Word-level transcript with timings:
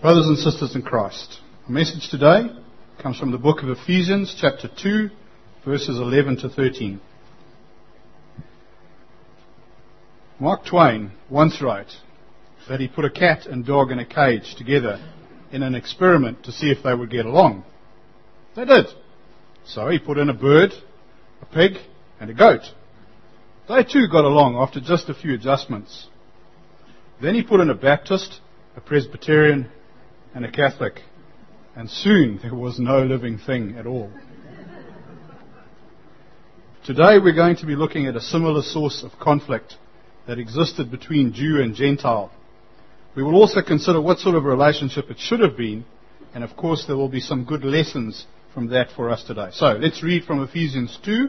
Brothers 0.00 0.28
and 0.28 0.38
sisters 0.38 0.74
in 0.74 0.80
Christ, 0.80 1.40
our 1.66 1.70
message 1.70 2.08
today 2.08 2.46
comes 3.02 3.18
from 3.18 3.32
the 3.32 3.38
book 3.38 3.62
of 3.62 3.68
Ephesians, 3.68 4.34
chapter 4.40 4.66
2, 4.66 5.10
verses 5.62 5.98
11 5.98 6.38
to 6.38 6.48
13. 6.48 6.98
Mark 10.38 10.64
Twain 10.64 11.12
once 11.28 11.60
wrote 11.60 11.94
that 12.66 12.80
he 12.80 12.88
put 12.88 13.04
a 13.04 13.10
cat 13.10 13.44
and 13.44 13.66
dog 13.66 13.90
in 13.90 13.98
a 13.98 14.06
cage 14.06 14.54
together 14.56 14.98
in 15.52 15.62
an 15.62 15.74
experiment 15.74 16.44
to 16.44 16.52
see 16.52 16.70
if 16.70 16.82
they 16.82 16.94
would 16.94 17.10
get 17.10 17.26
along. 17.26 17.62
They 18.56 18.64
did. 18.64 18.86
So 19.66 19.86
he 19.90 19.98
put 19.98 20.16
in 20.16 20.30
a 20.30 20.34
bird, 20.34 20.70
a 21.42 21.44
pig, 21.44 21.72
and 22.18 22.30
a 22.30 22.34
goat. 22.34 22.62
They 23.68 23.84
too 23.84 24.08
got 24.10 24.24
along 24.24 24.56
after 24.56 24.80
just 24.80 25.10
a 25.10 25.14
few 25.14 25.34
adjustments. 25.34 26.06
Then 27.20 27.34
he 27.34 27.42
put 27.42 27.60
in 27.60 27.68
a 27.68 27.74
Baptist, 27.74 28.40
a 28.76 28.80
Presbyterian, 28.80 29.70
and 30.34 30.44
a 30.44 30.50
Catholic. 30.50 31.00
And 31.76 31.90
soon 31.90 32.38
there 32.42 32.54
was 32.54 32.78
no 32.78 33.02
living 33.02 33.38
thing 33.38 33.76
at 33.78 33.86
all. 33.86 34.10
Today 36.84 37.18
we're 37.22 37.34
going 37.34 37.56
to 37.56 37.66
be 37.66 37.76
looking 37.76 38.06
at 38.06 38.16
a 38.16 38.20
similar 38.20 38.62
source 38.62 39.02
of 39.04 39.18
conflict 39.20 39.74
that 40.26 40.38
existed 40.38 40.90
between 40.90 41.32
Jew 41.32 41.60
and 41.60 41.74
Gentile. 41.74 42.30
We 43.14 43.22
will 43.22 43.34
also 43.34 43.62
consider 43.62 44.00
what 44.00 44.18
sort 44.18 44.34
of 44.34 44.44
relationship 44.44 45.10
it 45.10 45.18
should 45.18 45.40
have 45.40 45.56
been, 45.56 45.84
and 46.34 46.44
of 46.44 46.56
course 46.56 46.84
there 46.86 46.96
will 46.96 47.08
be 47.08 47.20
some 47.20 47.44
good 47.44 47.64
lessons 47.64 48.26
from 48.54 48.68
that 48.68 48.88
for 48.94 49.10
us 49.10 49.24
today. 49.24 49.50
So 49.52 49.72
let's 49.72 50.02
read 50.02 50.24
from 50.24 50.42
Ephesians 50.42 50.98
2, 51.04 51.28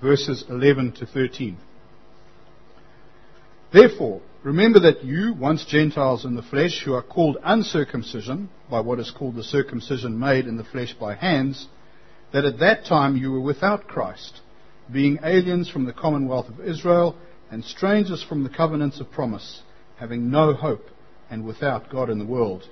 verses 0.00 0.44
11 0.48 0.92
to 0.92 1.06
13. 1.06 1.56
Therefore, 3.72 4.20
remember 4.42 4.80
that 4.80 5.04
you, 5.04 5.34
once 5.34 5.64
Gentiles 5.64 6.24
in 6.24 6.34
the 6.34 6.42
flesh, 6.42 6.82
who 6.84 6.94
are 6.94 7.02
called 7.02 7.38
uncircumcision, 7.42 8.48
by 8.70 8.80
what 8.80 8.98
is 8.98 9.10
called 9.10 9.36
the 9.36 9.44
circumcision 9.44 10.18
made 10.18 10.46
in 10.46 10.56
the 10.56 10.64
flesh 10.64 10.94
by 10.98 11.14
hands, 11.14 11.68
that 12.32 12.44
at 12.44 12.58
that 12.60 12.84
time 12.84 13.16
you 13.16 13.30
were 13.32 13.40
without 13.40 13.86
Christ, 13.86 14.40
being 14.92 15.18
aliens 15.22 15.68
from 15.68 15.84
the 15.84 15.92
commonwealth 15.92 16.48
of 16.48 16.60
Israel, 16.60 17.16
and 17.50 17.64
strangers 17.64 18.22
from 18.22 18.42
the 18.42 18.50
covenants 18.50 19.00
of 19.00 19.10
promise, 19.10 19.62
having 19.96 20.30
no 20.30 20.54
hope, 20.54 20.86
and 21.30 21.46
without 21.46 21.90
God 21.90 22.10
in 22.10 22.18
the 22.18 22.24
world. 22.24 22.64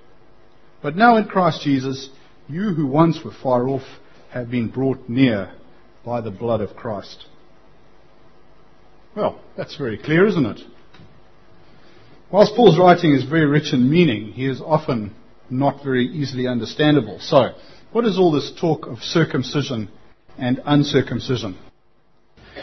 But 0.82 0.96
now 0.96 1.16
in 1.16 1.26
Christ 1.26 1.62
Jesus, 1.62 2.10
you 2.48 2.74
who 2.74 2.86
once 2.86 3.20
were 3.24 3.34
far 3.42 3.68
off 3.68 3.86
have 4.30 4.50
been 4.50 4.68
brought 4.68 5.08
near 5.08 5.52
by 6.04 6.20
the 6.20 6.30
blood 6.30 6.60
of 6.60 6.76
Christ. 6.76 7.26
Well, 9.14 9.40
that's 9.56 9.76
very 9.76 9.98
clear, 9.98 10.26
isn't 10.26 10.46
it? 10.46 10.60
Whilst 12.32 12.54
Paul's 12.54 12.78
writing 12.78 13.12
is 13.12 13.24
very 13.24 13.46
rich 13.46 13.72
in 13.72 13.90
meaning, 13.90 14.32
he 14.32 14.46
is 14.46 14.60
often 14.60 15.12
not 15.50 15.82
very 15.82 16.06
easily 16.06 16.46
understandable. 16.46 17.18
So, 17.20 17.54
what 17.90 18.04
is 18.04 18.18
all 18.18 18.30
this 18.30 18.52
talk 18.60 18.86
of 18.86 18.98
circumcision 18.98 19.88
and 20.38 20.62
uncircumcision? 20.64 21.58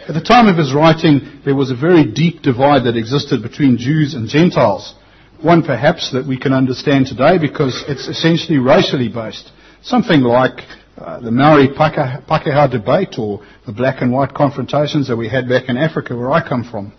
At 0.07 0.13
the 0.13 0.21
time 0.21 0.47
of 0.47 0.55
his 0.57 0.73
writing, 0.73 1.41
there 1.43 1.55
was 1.55 1.69
a 1.69 1.75
very 1.75 2.09
deep 2.09 2.41
divide 2.41 2.85
that 2.85 2.95
existed 2.95 3.41
between 3.43 3.77
Jews 3.77 4.13
and 4.13 4.29
Gentiles. 4.29 4.95
One 5.41 5.63
perhaps 5.63 6.11
that 6.13 6.25
we 6.25 6.39
can 6.39 6.53
understand 6.53 7.07
today 7.07 7.37
because 7.37 7.83
it's 7.89 8.07
essentially 8.07 8.59
racially 8.59 9.09
based. 9.09 9.51
Something 9.81 10.21
like 10.21 10.61
uh, 10.97 11.19
the 11.19 11.31
Maori 11.31 11.67
Pakeha 11.67 12.71
debate 12.71 13.19
or 13.19 13.45
the 13.65 13.73
black 13.73 14.01
and 14.01 14.13
white 14.13 14.33
confrontations 14.33 15.09
that 15.09 15.17
we 15.17 15.27
had 15.27 15.49
back 15.49 15.67
in 15.67 15.75
Africa 15.75 16.15
where 16.15 16.31
I 16.31 16.47
come 16.47 16.63
from. 16.63 16.93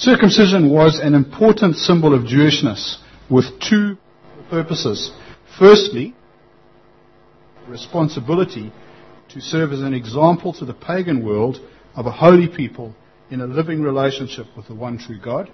Circumcision 0.00 0.70
was 0.70 0.98
an 0.98 1.12
important 1.12 1.76
symbol 1.76 2.14
of 2.14 2.22
Jewishness 2.22 2.96
with 3.28 3.60
two 3.60 3.98
purposes. 4.48 5.12
Firstly, 5.58 6.14
responsibility 7.68 8.72
to 9.28 9.42
serve 9.42 9.74
as 9.74 9.82
an 9.82 9.92
example 9.92 10.54
to 10.54 10.64
the 10.64 10.72
pagan 10.72 11.22
world 11.22 11.60
of 11.94 12.06
a 12.06 12.12
holy 12.12 12.48
people 12.48 12.94
in 13.30 13.42
a 13.42 13.46
living 13.46 13.82
relationship 13.82 14.46
with 14.56 14.68
the 14.68 14.74
one 14.74 14.96
true 14.96 15.20
God. 15.22 15.52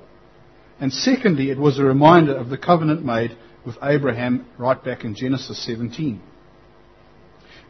And 0.78 0.92
secondly, 0.92 1.50
it 1.50 1.58
was 1.58 1.80
a 1.80 1.84
reminder 1.84 2.36
of 2.36 2.48
the 2.48 2.56
covenant 2.56 3.04
made 3.04 3.36
with 3.66 3.76
Abraham 3.82 4.46
right 4.58 4.80
back 4.80 5.02
in 5.02 5.16
Genesis 5.16 5.58
17. 5.66 6.22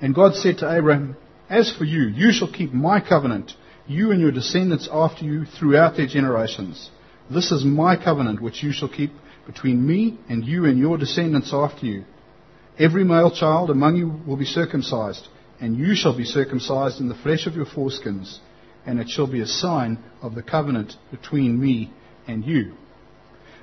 And 0.02 0.14
God 0.14 0.34
said 0.34 0.58
to 0.58 0.70
Abraham, 0.70 1.16
As 1.48 1.74
for 1.74 1.84
you, 1.84 2.02
you 2.02 2.32
shall 2.32 2.52
keep 2.52 2.74
my 2.74 3.00
covenant 3.00 3.52
you 3.88 4.10
and 4.10 4.20
your 4.20 4.32
descendants 4.32 4.88
after 4.92 5.24
you 5.24 5.44
throughout 5.44 5.96
their 5.96 6.06
generations. 6.06 6.90
This 7.30 7.52
is 7.52 7.64
my 7.64 7.96
covenant 7.96 8.40
which 8.40 8.62
you 8.62 8.72
shall 8.72 8.88
keep 8.88 9.12
between 9.46 9.86
me 9.86 10.18
and 10.28 10.44
you 10.44 10.64
and 10.64 10.78
your 10.78 10.98
descendants 10.98 11.50
after 11.52 11.86
you. 11.86 12.04
Every 12.78 13.04
male 13.04 13.30
child 13.30 13.70
among 13.70 13.96
you 13.96 14.20
will 14.26 14.36
be 14.36 14.44
circumcised, 14.44 15.28
and 15.60 15.76
you 15.76 15.94
shall 15.94 16.16
be 16.16 16.24
circumcised 16.24 17.00
in 17.00 17.08
the 17.08 17.14
flesh 17.14 17.46
of 17.46 17.54
your 17.54 17.66
foreskins, 17.66 18.38
and 18.84 19.00
it 19.00 19.08
shall 19.08 19.26
be 19.26 19.40
a 19.40 19.46
sign 19.46 19.98
of 20.20 20.34
the 20.34 20.42
covenant 20.42 20.94
between 21.10 21.60
me 21.60 21.92
and 22.26 22.44
you. 22.44 22.74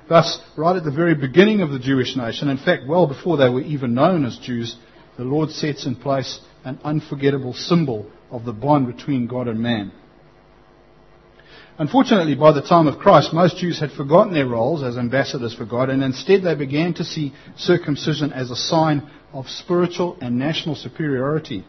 Thus, 0.08 0.38
right 0.56 0.76
at 0.76 0.84
the 0.84 0.90
very 0.90 1.14
beginning 1.14 1.62
of 1.62 1.70
the 1.70 1.78
Jewish 1.78 2.16
nation, 2.16 2.48
in 2.48 2.58
fact, 2.58 2.86
well 2.86 3.06
before 3.06 3.36
they 3.36 3.48
were 3.48 3.62
even 3.62 3.94
known 3.94 4.24
as 4.24 4.36
Jews, 4.38 4.76
the 5.16 5.24
Lord 5.24 5.50
sets 5.50 5.86
in 5.86 5.96
place 5.96 6.40
an 6.64 6.78
unforgettable 6.82 7.54
symbol 7.54 8.10
of 8.30 8.44
the 8.44 8.52
bond 8.52 8.86
between 8.86 9.26
God 9.26 9.48
and 9.48 9.60
man. 9.60 9.92
Unfortunately, 11.76 12.36
by 12.36 12.52
the 12.52 12.62
time 12.62 12.86
of 12.86 13.00
Christ, 13.00 13.32
most 13.32 13.56
Jews 13.56 13.80
had 13.80 13.90
forgotten 13.90 14.32
their 14.32 14.46
roles 14.46 14.84
as 14.84 14.96
ambassadors 14.96 15.54
for 15.54 15.64
God, 15.64 15.90
and 15.90 16.04
instead 16.04 16.42
they 16.42 16.54
began 16.54 16.94
to 16.94 17.04
see 17.04 17.34
circumcision 17.56 18.32
as 18.32 18.50
a 18.50 18.56
sign 18.56 19.10
of 19.32 19.48
spiritual 19.48 20.16
and 20.20 20.38
national 20.38 20.76
superiority. 20.76 21.64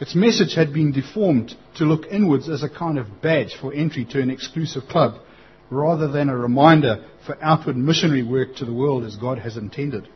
Its 0.00 0.16
message 0.16 0.54
had 0.54 0.72
been 0.72 0.90
deformed 0.90 1.54
to 1.76 1.84
look 1.84 2.06
inwards 2.10 2.48
as 2.48 2.64
a 2.64 2.68
kind 2.68 2.98
of 2.98 3.22
badge 3.22 3.54
for 3.60 3.72
entry 3.72 4.04
to 4.06 4.20
an 4.20 4.30
exclusive 4.30 4.82
club, 4.88 5.20
rather 5.70 6.08
than 6.08 6.28
a 6.28 6.36
reminder 6.36 7.04
for 7.24 7.38
outward 7.40 7.76
missionary 7.76 8.24
work 8.24 8.56
to 8.56 8.64
the 8.64 8.72
world 8.72 9.04
as 9.04 9.14
God 9.14 9.38
has 9.38 9.56
intended. 9.56 10.08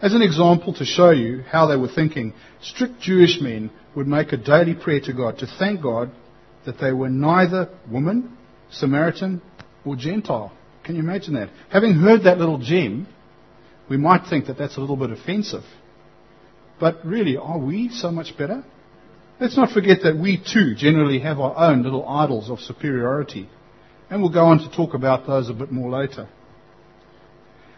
As 0.00 0.14
an 0.14 0.22
example 0.22 0.72
to 0.74 0.84
show 0.84 1.10
you 1.10 1.42
how 1.42 1.66
they 1.66 1.76
were 1.76 1.88
thinking, 1.88 2.32
strict 2.62 3.00
Jewish 3.00 3.40
men 3.40 3.70
would 3.96 4.06
make 4.06 4.32
a 4.32 4.36
daily 4.36 4.74
prayer 4.74 5.00
to 5.00 5.12
God 5.12 5.38
to 5.38 5.46
thank 5.58 5.82
God 5.82 6.12
that 6.66 6.78
they 6.78 6.92
were 6.92 7.08
neither 7.08 7.68
woman, 7.90 8.36
Samaritan, 8.70 9.42
or 9.84 9.96
Gentile. 9.96 10.52
Can 10.84 10.96
you 10.96 11.02
imagine 11.02 11.34
that? 11.34 11.50
Having 11.70 11.94
heard 11.94 12.24
that 12.24 12.38
little 12.38 12.58
gem, 12.58 13.06
we 13.88 13.96
might 13.96 14.28
think 14.28 14.46
that 14.46 14.58
that's 14.58 14.76
a 14.76 14.80
little 14.80 14.96
bit 14.96 15.10
offensive. 15.10 15.64
But 16.78 17.04
really, 17.04 17.36
are 17.36 17.58
we 17.58 17.90
so 17.90 18.10
much 18.10 18.36
better? 18.38 18.64
Let's 19.40 19.56
not 19.56 19.70
forget 19.70 19.98
that 20.02 20.18
we 20.18 20.36
too 20.36 20.74
generally 20.74 21.20
have 21.20 21.40
our 21.40 21.56
own 21.56 21.82
little 21.82 22.06
idols 22.08 22.50
of 22.50 22.60
superiority. 22.60 23.48
And 24.08 24.20
we'll 24.20 24.32
go 24.32 24.46
on 24.46 24.58
to 24.58 24.70
talk 24.70 24.94
about 24.94 25.26
those 25.26 25.48
a 25.48 25.54
bit 25.54 25.70
more 25.70 25.90
later. 25.90 26.28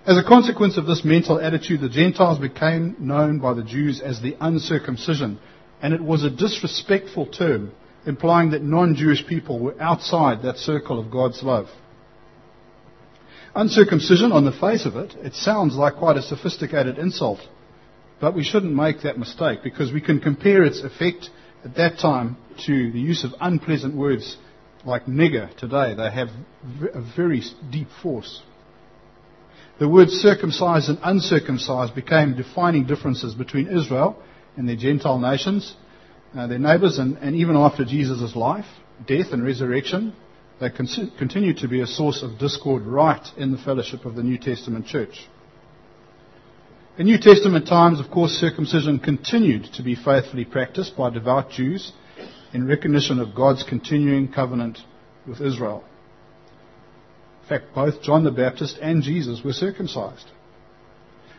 As 0.05 0.19
a 0.19 0.25
consequence 0.25 0.77
of 0.79 0.87
this 0.87 1.05
mental 1.05 1.41
attitude, 1.41 1.81
the 1.81 1.89
Gentiles 1.89 2.39
became 2.39 2.97
known 2.99 3.39
by 3.39 3.55
the 3.55 3.63
Jews 3.63 4.01
as 4.01 4.21
the 4.21 4.37
uncircumcision, 4.41 5.39
and 5.81 5.95
it 5.95 6.01
was 6.03 6.25
a 6.25 6.31
disrespectful 6.31 7.27
term 7.27 7.73
implying 8.07 8.51
that 8.51 8.63
non-Jewish 8.63 9.27
people 9.27 9.59
were 9.59 9.81
outside 9.81 10.43
that 10.43 10.57
circle 10.59 10.99
of 10.99 11.11
God's 11.11 11.43
love. 11.43 11.67
Uncircumcision, 13.55 14.33
on 14.33 14.45
the 14.45 14.53
face 14.53 14.87
of 14.87 14.97
it, 14.97 15.15
it 15.23 15.35
sounds 15.35 15.75
like 15.77 15.97
quite 15.97 16.17
a 16.17 16.23
sophisticated 16.23 16.99
insult. 16.99 17.41
But 18.21 18.35
we 18.35 18.45
shouldn't 18.45 18.75
make 18.75 19.03
that 19.03 19.19
mistake 19.19 19.61
because 19.63 19.93
we 19.93 20.01
can 20.01 20.21
compare 20.21 20.63
its 20.63 20.83
effect 20.83 21.29
at 21.65 21.77
that 21.77 21.99
time 21.99 22.37
to 22.67 22.93
the 22.93 23.01
use 23.01 23.25
of 23.25 23.33
unpleasant 23.41 23.95
words 23.95 24.37
like 24.85 25.07
nigger 25.07 25.55
today. 25.57 25.95
They 25.95 26.11
have 26.11 26.29
a 26.95 27.03
very 27.17 27.43
deep 27.71 27.89
force. 28.03 28.43
The 29.79 29.89
words 29.89 30.13
circumcised 30.13 30.89
and 30.89 30.99
uncircumcised 31.03 31.95
became 31.95 32.37
defining 32.37 32.87
differences 32.87 33.35
between 33.35 33.69
Israel 33.69 34.21
and 34.57 34.69
the 34.69 34.77
Gentile 34.77 35.19
nations 35.19 35.75
uh, 36.35 36.47
their 36.47 36.59
neighbours, 36.59 36.99
and, 36.99 37.17
and 37.19 37.37
even 37.37 37.57
after 37.57 37.85
Jesus' 37.85 38.35
life, 38.35 38.67
death, 39.07 39.33
and 39.33 39.45
resurrection, 39.45 40.15
they 40.61 40.71
con- 40.71 41.13
continue 41.19 41.55
to 41.55 41.69
be 41.69 41.81
a 41.81 41.87
source 41.87 42.23
of 42.23 42.39
discord 42.39 42.83
right 42.83 43.27
in 43.37 43.53
the 43.53 43.59
fellowship 43.59 44.05
of 44.05 44.15
the 44.15 44.23
New 44.23 44.39
Testament 44.39 44.87
church. 44.87 45.29
In 46.99 47.07
New 47.07 47.19
Testament 47.19 47.67
times, 47.67 48.01
of 48.01 48.11
course, 48.11 48.33
circumcision 48.33 48.99
continued 48.99 49.65
to 49.75 49.83
be 49.83 49.95
faithfully 49.95 50.45
practiced 50.45 50.97
by 50.97 51.11
devout 51.11 51.51
Jews 51.51 51.93
in 52.53 52.67
recognition 52.67 53.19
of 53.19 53.35
God's 53.35 53.63
continuing 53.63 54.31
covenant 54.31 54.79
with 55.27 55.41
Israel. 55.41 55.85
In 57.43 57.49
fact, 57.49 57.75
both 57.75 58.03
John 58.03 58.25
the 58.25 58.31
Baptist 58.31 58.79
and 58.81 59.03
Jesus 59.03 59.43
were 59.43 59.53
circumcised. 59.53 60.27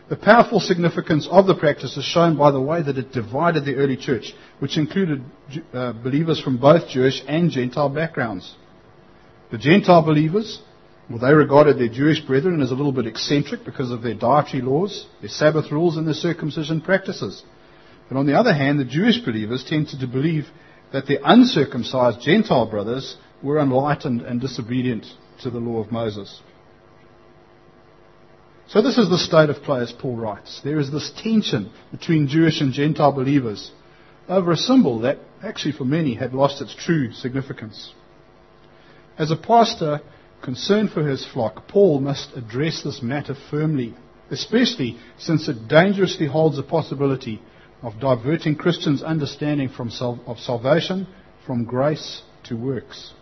The 0.08 0.16
powerful 0.16 0.60
significance 0.60 1.26
of 1.30 1.46
the 1.46 1.54
practice 1.54 1.96
is 1.96 2.04
shown 2.04 2.36
by 2.36 2.50
the 2.50 2.60
way 2.60 2.82
that 2.82 2.98
it 2.98 3.12
divided 3.12 3.64
the 3.64 3.76
early 3.76 3.96
church, 3.96 4.34
which 4.58 4.76
included 4.76 5.24
uh, 5.72 5.92
believers 5.92 6.40
from 6.40 6.58
both 6.58 6.88
Jewish 6.88 7.22
and 7.26 7.50
Gentile 7.50 7.88
backgrounds. 7.88 8.54
The 9.50 9.58
Gentile 9.58 10.02
believers 10.02 10.60
Well, 11.08 11.18
they 11.18 11.34
regarded 11.34 11.78
their 11.78 11.88
Jewish 11.88 12.20
brethren 12.20 12.62
as 12.62 12.70
a 12.70 12.74
little 12.74 12.92
bit 12.92 13.06
eccentric 13.06 13.64
because 13.64 13.90
of 13.90 14.02
their 14.02 14.14
dietary 14.14 14.62
laws, 14.62 15.06
their 15.20 15.28
Sabbath 15.28 15.70
rules, 15.70 15.96
and 15.96 16.06
their 16.06 16.14
circumcision 16.14 16.80
practices. 16.80 17.42
But 18.08 18.16
on 18.16 18.26
the 18.26 18.38
other 18.38 18.54
hand, 18.54 18.80
the 18.80 18.84
Jewish 18.84 19.20
believers 19.20 19.64
tended 19.64 20.00
to 20.00 20.06
believe 20.06 20.46
that 20.92 21.06
their 21.06 21.18
uncircumcised 21.22 22.22
Gentile 22.22 22.66
brothers 22.66 23.16
were 23.42 23.58
enlightened 23.58 24.22
and 24.22 24.40
disobedient 24.40 25.04
to 25.42 25.50
the 25.50 25.58
law 25.58 25.82
of 25.82 25.92
Moses. 25.92 26.40
So 28.68 28.80
this 28.80 28.98
is 28.98 29.10
the 29.10 29.18
state 29.18 29.50
of 29.50 29.62
play 29.62 29.80
as 29.80 29.92
Paul 29.92 30.16
writes. 30.16 30.60
There 30.64 30.78
is 30.78 30.90
this 30.90 31.12
tension 31.22 31.70
between 31.90 32.28
Jewish 32.28 32.60
and 32.60 32.72
Gentile 32.72 33.12
believers 33.12 33.70
over 34.28 34.52
a 34.52 34.56
symbol 34.56 35.00
that 35.00 35.18
actually 35.42 35.72
for 35.72 35.84
many 35.84 36.14
had 36.14 36.32
lost 36.32 36.62
its 36.62 36.74
true 36.74 37.12
significance. 37.12 37.92
As 39.18 39.30
a 39.30 39.36
pastor 39.36 40.00
concerned 40.42 40.90
for 40.90 41.06
his 41.06 41.26
flock, 41.26 41.68
Paul 41.68 42.00
must 42.00 42.34
address 42.36 42.82
this 42.82 43.02
matter 43.02 43.34
firmly, 43.50 43.94
especially 44.30 44.98
since 45.18 45.46
it 45.48 45.68
dangerously 45.68 46.26
holds 46.26 46.56
the 46.56 46.62
possibility 46.62 47.40
of 47.82 48.00
diverting 48.00 48.56
Christians' 48.56 49.02
understanding 49.02 49.68
from 49.68 49.90
of 50.26 50.38
salvation 50.38 51.06
from 51.46 51.64
grace 51.64 52.22
to 52.44 52.56
works. 52.56 53.12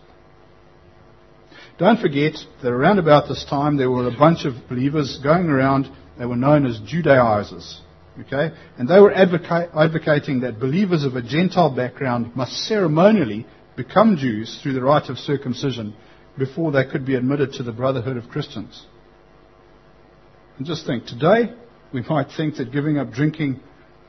Don't 1.83 1.99
forget 1.99 2.37
that 2.61 2.69
around 2.69 2.97
about 2.97 3.27
this 3.27 3.43
time 3.43 3.75
there 3.75 3.91
were 3.91 4.07
a 4.07 4.17
bunch 4.17 4.45
of 4.45 4.53
believers 4.69 5.19
going 5.21 5.47
around, 5.47 5.91
they 6.17 6.25
were 6.25 6.37
known 6.37 6.65
as 6.65 6.79
Judaizers. 6.79 7.81
Okay? 8.21 8.55
And 8.77 8.87
they 8.87 9.01
were 9.01 9.13
advocating 9.13 10.39
that 10.39 10.61
believers 10.61 11.03
of 11.03 11.17
a 11.17 11.21
Gentile 11.21 11.75
background 11.75 12.37
must 12.37 12.53
ceremonially 12.53 13.45
become 13.75 14.15
Jews 14.15 14.61
through 14.63 14.75
the 14.75 14.81
rite 14.81 15.09
of 15.09 15.17
circumcision 15.17 15.93
before 16.37 16.71
they 16.71 16.85
could 16.89 17.05
be 17.05 17.15
admitted 17.15 17.51
to 17.55 17.63
the 17.63 17.73
brotherhood 17.73 18.15
of 18.15 18.29
Christians. 18.29 18.85
And 20.57 20.65
just 20.65 20.85
think, 20.85 21.05
today 21.05 21.53
we 21.93 22.01
might 22.03 22.27
think 22.37 22.55
that 22.55 22.71
giving 22.71 22.97
up 22.97 23.11
drinking 23.11 23.59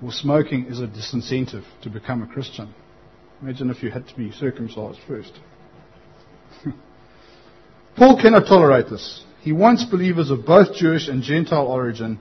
or 0.00 0.12
smoking 0.12 0.66
is 0.66 0.78
a 0.78 0.86
disincentive 0.86 1.64
to 1.82 1.90
become 1.90 2.22
a 2.22 2.28
Christian. 2.28 2.72
Imagine 3.42 3.68
if 3.70 3.82
you 3.82 3.90
had 3.90 4.06
to 4.06 4.14
be 4.14 4.30
circumcised 4.30 5.00
first. 5.08 5.32
Paul 7.96 8.20
cannot 8.20 8.46
tolerate 8.46 8.90
this. 8.90 9.22
He 9.40 9.52
wants 9.52 9.84
believers 9.84 10.30
of 10.30 10.44
both 10.44 10.74
Jewish 10.74 11.06
and 11.06 11.22
Gentile 11.22 11.66
origin 11.66 12.18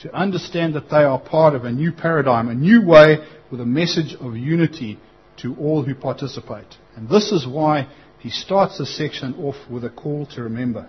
to 0.00 0.14
understand 0.14 0.74
that 0.74 0.88
they 0.88 1.02
are 1.02 1.18
part 1.18 1.54
of 1.54 1.64
a 1.64 1.72
new 1.72 1.90
paradigm, 1.90 2.48
a 2.48 2.54
new 2.54 2.86
way 2.86 3.18
with 3.50 3.60
a 3.60 3.66
message 3.66 4.14
of 4.20 4.36
unity 4.36 5.00
to 5.38 5.56
all 5.56 5.82
who 5.82 5.96
participate. 5.96 6.76
And 6.94 7.08
this 7.08 7.32
is 7.32 7.46
why 7.46 7.88
he 8.20 8.30
starts 8.30 8.78
this 8.78 8.96
section 8.96 9.34
off 9.34 9.56
with 9.68 9.84
a 9.84 9.90
call 9.90 10.26
to 10.26 10.44
remember. 10.44 10.88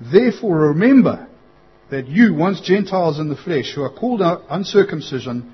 Therefore 0.00 0.68
remember 0.68 1.28
that 1.90 2.08
you, 2.08 2.34
once 2.34 2.60
Gentiles 2.60 3.20
in 3.20 3.28
the 3.28 3.36
flesh, 3.36 3.74
who 3.74 3.82
are 3.82 3.94
called 3.94 4.22
uncircumcision 4.50 5.52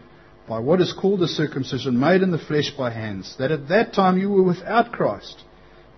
by 0.48 0.60
what 0.60 0.80
is 0.80 0.94
called 0.98 1.20
the 1.20 1.28
circumcision 1.28 2.00
made 2.00 2.22
in 2.22 2.30
the 2.30 2.38
flesh 2.38 2.70
by 2.76 2.90
hands, 2.90 3.36
that 3.38 3.50
at 3.50 3.68
that 3.68 3.92
time 3.92 4.18
you 4.18 4.30
were 4.30 4.42
without 4.42 4.92
Christ, 4.92 5.44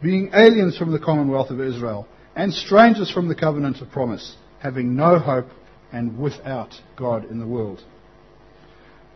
being 0.02 0.31
aliens 0.34 0.76
from 0.76 0.90
the 0.93 0.99
commonwealth 0.99 1.50
of 1.50 1.61
Israel, 1.61 2.06
and 2.37 2.53
strangers 2.53 3.11
from 3.11 3.29
the 3.29 3.35
covenant 3.35 3.81
of 3.81 3.91
promise, 3.91 4.37
having 4.61 4.94
no 4.94 5.19
hope 5.19 5.49
and 5.91 6.19
without 6.19 6.75
God 6.94 7.25
in 7.31 7.41
the 7.41 7.47
world. 7.47 7.83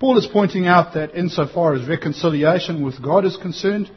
Paul 0.01 0.17
is 0.17 0.27
pointing 0.27 0.67
out 0.67 0.95
that 0.95 1.15
insofar 1.15 1.75
as 1.75 1.87
reconciliation 1.87 2.83
with 2.83 3.03
God 3.03 3.27
is 3.27 3.37
concerned, 3.37 3.91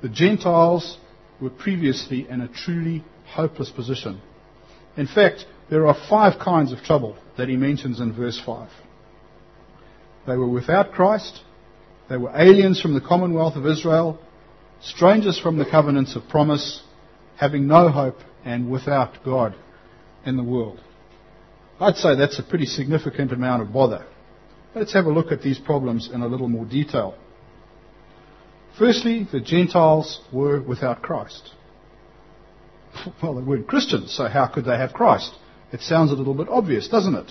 the 0.00 0.08
Gentiles 0.08 0.96
were 1.40 1.50
previously 1.50 2.28
in 2.30 2.40
a 2.40 2.48
truly 2.48 3.04
hopeless 3.26 3.70
position. 3.70 4.20
In 4.96 5.08
fact, 5.08 5.44
there 5.68 5.88
are 5.88 5.96
five 6.08 6.38
kinds 6.38 6.72
of 6.72 6.78
trouble 6.82 7.16
that 7.36 7.48
he 7.48 7.56
mentions 7.56 8.00
in 8.00 8.12
verse 8.12 8.40
5. 8.46 8.70
They 10.28 10.36
were 10.36 10.48
without 10.48 10.92
Christ, 10.92 11.40
they 12.08 12.16
were 12.16 12.30
aliens 12.34 12.80
from 12.80 12.94
the 12.94 13.00
commonwealth 13.00 13.56
of 13.56 13.66
Israel, 13.66 14.20
strangers 14.80 15.38
from 15.40 15.58
the 15.58 15.68
covenants 15.68 16.14
of 16.14 16.28
promise, 16.28 16.82
having 17.36 17.66
no 17.66 17.88
hope, 17.88 18.18
and 18.44 18.70
without 18.70 19.24
God 19.24 19.54
in 20.24 20.36
the 20.36 20.42
world. 20.42 20.80
I'd 21.80 21.96
say 21.96 22.16
that's 22.16 22.38
a 22.38 22.42
pretty 22.42 22.66
significant 22.66 23.32
amount 23.32 23.62
of 23.62 23.72
bother. 23.72 24.04
Let's 24.74 24.92
have 24.92 25.06
a 25.06 25.12
look 25.12 25.32
at 25.32 25.42
these 25.42 25.58
problems 25.58 26.10
in 26.12 26.22
a 26.22 26.26
little 26.26 26.48
more 26.48 26.64
detail. 26.64 27.16
Firstly, 28.78 29.26
the 29.30 29.40
Gentiles 29.40 30.20
were 30.32 30.62
without 30.62 31.02
Christ. 31.02 31.50
Well, 33.22 33.36
they 33.36 33.42
weren't 33.42 33.68
Christians, 33.68 34.12
so 34.12 34.28
how 34.28 34.46
could 34.48 34.64
they 34.64 34.76
have 34.76 34.92
Christ? 34.92 35.32
It 35.72 35.80
sounds 35.80 36.10
a 36.10 36.14
little 36.14 36.34
bit 36.34 36.48
obvious, 36.48 36.88
doesn't 36.88 37.14
it? 37.14 37.30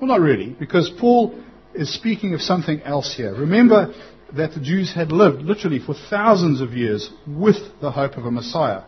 Well, 0.00 0.08
not 0.08 0.20
really, 0.20 0.48
because 0.58 0.90
Paul 0.98 1.38
is 1.74 1.92
speaking 1.92 2.34
of 2.34 2.40
something 2.40 2.80
else 2.82 3.14
here. 3.14 3.34
Remember 3.34 3.94
that 4.34 4.54
the 4.54 4.60
Jews 4.60 4.92
had 4.92 5.12
lived 5.12 5.42
literally 5.42 5.78
for 5.78 5.94
thousands 6.10 6.60
of 6.60 6.72
years 6.72 7.10
with 7.26 7.56
the 7.80 7.92
hope 7.92 8.16
of 8.16 8.24
a 8.24 8.30
Messiah. 8.30 8.82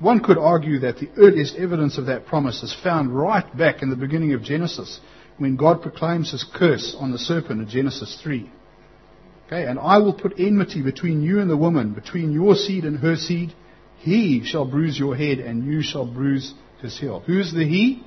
One 0.00 0.20
could 0.20 0.38
argue 0.38 0.78
that 0.80 0.96
the 0.96 1.10
earliest 1.18 1.56
evidence 1.56 1.98
of 1.98 2.06
that 2.06 2.26
promise 2.26 2.62
is 2.62 2.74
found 2.82 3.14
right 3.14 3.56
back 3.56 3.82
in 3.82 3.90
the 3.90 3.96
beginning 3.96 4.32
of 4.32 4.42
Genesis, 4.42 4.98
when 5.36 5.56
God 5.56 5.82
proclaims 5.82 6.32
his 6.32 6.44
curse 6.54 6.96
on 6.98 7.12
the 7.12 7.18
serpent 7.18 7.60
in 7.60 7.68
Genesis 7.68 8.18
3. 8.22 8.50
Okay, 9.46 9.64
and 9.64 9.78
I 9.78 9.98
will 9.98 10.14
put 10.14 10.38
enmity 10.38 10.80
between 10.82 11.22
you 11.22 11.40
and 11.40 11.50
the 11.50 11.56
woman, 11.56 11.92
between 11.92 12.32
your 12.32 12.54
seed 12.54 12.84
and 12.84 12.98
her 12.98 13.16
seed. 13.16 13.52
He 13.98 14.42
shall 14.44 14.64
bruise 14.64 14.98
your 14.98 15.16
head, 15.16 15.38
and 15.38 15.64
you 15.64 15.82
shall 15.82 16.06
bruise 16.06 16.54
his 16.80 16.98
heel. 16.98 17.20
Who's 17.26 17.52
the 17.52 17.66
he? 17.66 18.02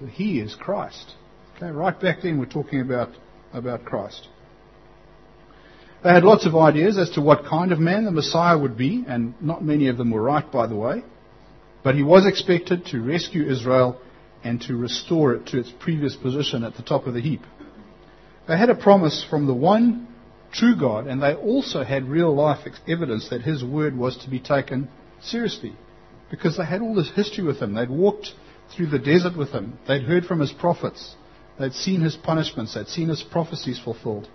The 0.00 0.08
he 0.08 0.40
is 0.40 0.54
Christ. 0.54 1.14
Okay, 1.56 1.70
right 1.70 1.98
back 1.98 2.18
then 2.22 2.38
we're 2.38 2.46
talking 2.46 2.80
about, 2.80 3.10
about 3.52 3.84
Christ. 3.84 4.28
They 6.06 6.12
had 6.12 6.22
lots 6.22 6.46
of 6.46 6.54
ideas 6.54 6.98
as 6.98 7.10
to 7.10 7.20
what 7.20 7.46
kind 7.46 7.72
of 7.72 7.80
man 7.80 8.04
the 8.04 8.12
Messiah 8.12 8.56
would 8.56 8.76
be, 8.76 9.04
and 9.08 9.34
not 9.42 9.64
many 9.64 9.88
of 9.88 9.98
them 9.98 10.12
were 10.12 10.22
right, 10.22 10.48
by 10.52 10.68
the 10.68 10.76
way. 10.76 11.02
But 11.82 11.96
he 11.96 12.04
was 12.04 12.28
expected 12.28 12.86
to 12.86 13.02
rescue 13.02 13.50
Israel 13.50 14.00
and 14.44 14.60
to 14.62 14.76
restore 14.76 15.34
it 15.34 15.46
to 15.46 15.58
its 15.58 15.72
previous 15.80 16.14
position 16.14 16.62
at 16.62 16.76
the 16.76 16.84
top 16.84 17.08
of 17.08 17.14
the 17.14 17.20
heap. 17.20 17.40
They 18.46 18.56
had 18.56 18.70
a 18.70 18.76
promise 18.76 19.26
from 19.28 19.48
the 19.48 19.54
one 19.54 20.06
true 20.52 20.76
God, 20.78 21.08
and 21.08 21.20
they 21.20 21.34
also 21.34 21.82
had 21.82 22.08
real 22.08 22.32
life 22.32 22.64
evidence 22.86 23.28
that 23.30 23.42
his 23.42 23.64
word 23.64 23.96
was 23.96 24.16
to 24.18 24.30
be 24.30 24.38
taken 24.38 24.88
seriously. 25.20 25.74
Because 26.30 26.56
they 26.56 26.66
had 26.66 26.82
all 26.82 26.94
this 26.94 27.10
history 27.16 27.42
with 27.42 27.58
him. 27.58 27.74
They'd 27.74 27.90
walked 27.90 28.28
through 28.76 28.90
the 28.90 29.00
desert 29.00 29.36
with 29.36 29.50
him. 29.50 29.76
They'd 29.88 30.04
heard 30.04 30.24
from 30.26 30.38
his 30.38 30.52
prophets. 30.52 31.16
They'd 31.58 31.72
seen 31.72 32.00
his 32.00 32.14
punishments. 32.14 32.74
They'd 32.74 32.86
seen 32.86 33.08
his 33.08 33.24
prophecies 33.24 33.80
fulfilled. 33.80 34.28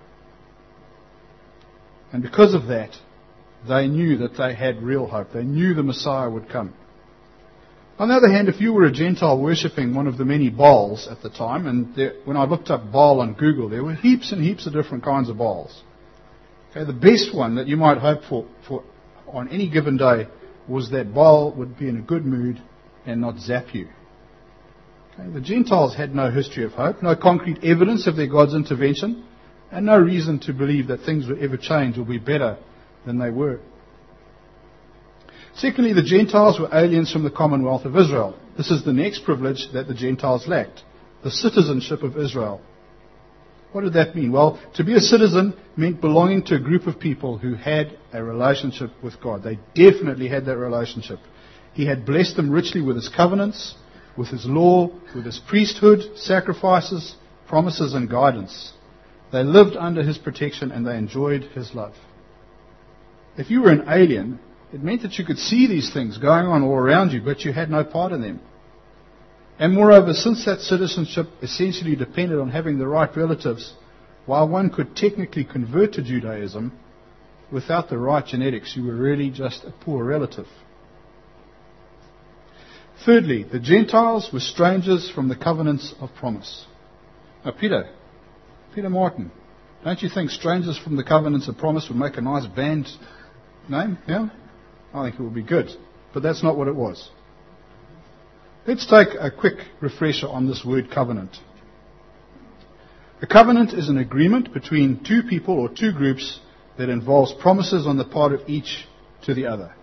And 2.12 2.22
because 2.22 2.53
of 2.53 2.68
that, 2.68 2.91
they 3.68 3.88
knew 3.88 4.18
that 4.18 4.38
they 4.38 4.53
had 4.53 4.82
real 4.82 5.08
hope. 5.08 5.32
They 5.34 5.44
knew 5.44 5.74
the 5.74 5.84
Messiah 5.84 6.30
would 6.30 6.50
come. 6.50 6.74
On 8.00 8.10
the 8.10 8.15
other 8.15 8.32
hand, 8.32 8.50
if 8.50 8.60
you 8.60 8.74
were 8.74 8.86
a 8.86 8.91
Gentile 8.91 9.39
worshipping 9.39 9.94
one 9.94 10.08
of 10.08 10.18
the 10.18 10.25
many 10.25 10.50
Baals 10.50 11.08
at 11.10 11.22
the 11.22 11.30
time, 11.30 11.68
and 11.68 11.96
there, 11.96 12.15
when 12.25 12.36
I 12.36 12.46
looked 12.46 12.72
up 12.72 12.91
Baal 12.91 13.22
on 13.22 13.34
Google, 13.34 13.70
there 13.70 13.84
were 13.84 13.94
heaps 13.94 14.32
and 14.32 14.41
heaps 14.41 14.65
of 14.65 14.74
different 14.74 15.03
kinds 15.03 15.30
of 15.30 15.38
Baals. 15.38 15.84
Okay, 16.72 16.84
the 16.84 16.94
best 16.94 17.36
one 17.36 17.56
that 17.56 17.68
you 17.68 17.77
might 17.77 18.00
hope 18.00 18.24
for, 18.27 18.48
for 18.68 18.84
on 19.27 19.50
any 19.50 19.70
given 19.70 19.98
day 19.98 20.27
was 20.68 20.89
that 20.91 21.13
Baal 21.13 21.53
would 21.53 21.77
be 21.77 21.89
in 21.89 21.98
a 21.98 22.01
good 22.01 22.25
mood 22.25 22.62
and 23.06 23.22
not 23.22 23.38
zap 23.39 23.75
you. 23.75 23.88
Okay, 25.13 25.30
the 25.30 25.41
Gentiles 25.41 25.96
had 25.96 26.15
no 26.15 26.32
history 26.32 26.63
of 26.63 26.72
hope, 26.72 27.03
no 27.03 27.15
concrete 27.15 27.63
evidence 27.63 28.08
of 28.08 28.15
their 28.15 28.27
God's 28.27 28.56
intervention 28.56 29.25
and 29.71 29.85
no 29.85 29.97
reason 29.97 30.39
to 30.39 30.53
believe 30.53 30.87
that 30.87 31.01
things 31.01 31.27
will 31.27 31.41
ever 31.41 31.57
change 31.57 31.97
or 31.97 32.05
be 32.05 32.17
better 32.17 32.57
than 33.05 33.19
they 33.19 33.29
were. 33.29 33.59
Secondly, 35.55 35.93
the 35.93 36.03
Gentiles 36.03 36.59
were 36.59 36.69
aliens 36.73 37.11
from 37.11 37.23
the 37.23 37.31
commonwealth 37.31 37.85
of 37.85 37.95
Israel. 37.97 38.37
This 38.57 38.71
is 38.71 38.83
the 38.83 38.93
next 38.93 39.23
privilege 39.23 39.67
that 39.73 39.87
the 39.87 39.93
Gentiles 39.93 40.47
lacked 40.47 40.83
the 41.23 41.31
citizenship 41.31 42.03
of 42.03 42.17
Israel. 42.17 42.61
What 43.71 43.81
did 43.81 43.93
that 43.93 44.15
mean? 44.15 44.31
Well, 44.31 44.59
to 44.75 44.83
be 44.83 44.95
a 44.95 44.99
citizen 44.99 45.53
meant 45.77 46.01
belonging 46.01 46.43
to 46.45 46.55
a 46.55 46.59
group 46.59 46.87
of 46.87 46.99
people 46.99 47.37
who 47.37 47.53
had 47.53 47.97
a 48.11 48.21
relationship 48.23 48.91
with 49.01 49.21
God. 49.21 49.43
They 49.43 49.59
definitely 49.75 50.27
had 50.27 50.45
that 50.45 50.57
relationship. 50.57 51.19
He 51.73 51.85
had 51.85 52.05
blessed 52.05 52.35
them 52.35 52.49
richly 52.49 52.81
with 52.81 52.97
his 52.97 53.07
covenants, 53.07 53.75
with 54.17 54.27
his 54.27 54.45
law, 54.45 54.89
with 55.15 55.25
his 55.25 55.39
priesthood, 55.47 56.17
sacrifices, 56.17 57.15
promises, 57.47 57.93
and 57.93 58.09
guidance. 58.09 58.73
They 59.31 59.43
lived 59.43 59.75
under 59.77 60.03
his 60.03 60.17
protection 60.17 60.71
and 60.71 60.85
they 60.85 60.97
enjoyed 60.97 61.43
his 61.55 61.73
love. 61.73 61.93
If 63.38 63.50
you 63.50 63.61
were 63.61 63.71
an 63.71 63.85
alien, 63.88 64.39
it 64.73 64.83
meant 64.83 65.03
that 65.03 65.17
you 65.17 65.25
could 65.25 65.38
see 65.38 65.67
these 65.67 65.93
things 65.93 66.17
going 66.17 66.45
on 66.45 66.63
all 66.63 66.75
around 66.75 67.11
you, 67.11 67.21
but 67.21 67.41
you 67.41 67.53
had 67.53 67.69
no 67.69 67.83
part 67.83 68.11
in 68.11 68.21
them. 68.21 68.41
And 69.57 69.73
moreover, 69.73 70.13
since 70.13 70.43
that 70.45 70.59
citizenship 70.59 71.27
essentially 71.41 71.95
depended 71.95 72.39
on 72.39 72.50
having 72.50 72.77
the 72.77 72.88
right 72.88 73.15
relatives, 73.15 73.73
while 74.25 74.47
one 74.47 74.69
could 74.69 74.95
technically 74.95 75.45
convert 75.45 75.93
to 75.93 76.03
Judaism, 76.03 76.77
without 77.51 77.89
the 77.89 77.97
right 77.97 78.25
genetics, 78.25 78.75
you 78.75 78.85
were 78.85 78.95
really 78.95 79.29
just 79.29 79.63
a 79.63 79.71
poor 79.71 80.03
relative. 80.03 80.47
Thirdly, 83.05 83.43
the 83.43 83.59
Gentiles 83.59 84.29
were 84.31 84.39
strangers 84.39 85.09
from 85.09 85.27
the 85.27 85.35
covenants 85.35 85.93
of 86.00 86.13
promise. 86.15 86.65
Now, 87.43 87.51
Peter, 87.51 87.89
Peter 88.73 88.89
Martin, 88.89 89.31
don't 89.83 90.01
you 90.01 90.09
think 90.09 90.29
strangers 90.29 90.77
from 90.77 90.95
the 90.95 91.03
covenants 91.03 91.47
of 91.49 91.57
promise 91.57 91.87
would 91.89 91.97
make 91.97 92.15
a 92.15 92.21
nice 92.21 92.45
band 92.45 92.87
name? 93.67 93.97
Yeah? 94.07 94.29
I 94.93 95.03
think 95.03 95.19
it 95.19 95.23
would 95.23 95.33
be 95.33 95.43
good. 95.43 95.69
But 96.13 96.23
that's 96.23 96.41
not 96.41 96.57
what 96.57 96.67
it 96.67 96.75
was. 96.75 97.09
Let's 98.65 98.85
take 98.85 99.09
a 99.19 99.29
quick 99.31 99.57
refresher 99.81 100.27
on 100.27 100.47
this 100.47 100.63
word 100.65 100.89
covenant. 100.89 101.35
A 103.21 103.27
covenant 103.27 103.73
is 103.73 103.89
an 103.89 103.97
agreement 103.97 104.53
between 104.53 105.03
two 105.03 105.23
people 105.23 105.59
or 105.59 105.67
two 105.67 105.91
groups 105.91 106.39
that 106.77 106.89
involves 106.89 107.33
promises 107.33 107.85
on 107.85 107.97
the 107.97 108.05
part 108.05 108.31
of 108.31 108.41
each 108.47 108.87
to 109.23 109.33
the 109.33 109.47
other. 109.47 109.73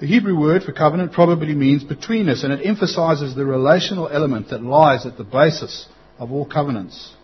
The 0.00 0.06
Hebrew 0.06 0.38
word 0.38 0.62
for 0.62 0.72
covenant 0.72 1.12
probably 1.12 1.54
means 1.54 1.84
between 1.84 2.28
us, 2.28 2.44
and 2.44 2.52
it 2.52 2.66
emphasizes 2.66 3.34
the 3.34 3.44
relational 3.44 4.08
element 4.08 4.50
that 4.50 4.62
lies 4.62 5.06
at 5.06 5.16
the 5.18 5.24
basis 5.24 5.86
of 6.18 6.32
all 6.32 6.46
covenants. 6.46 7.14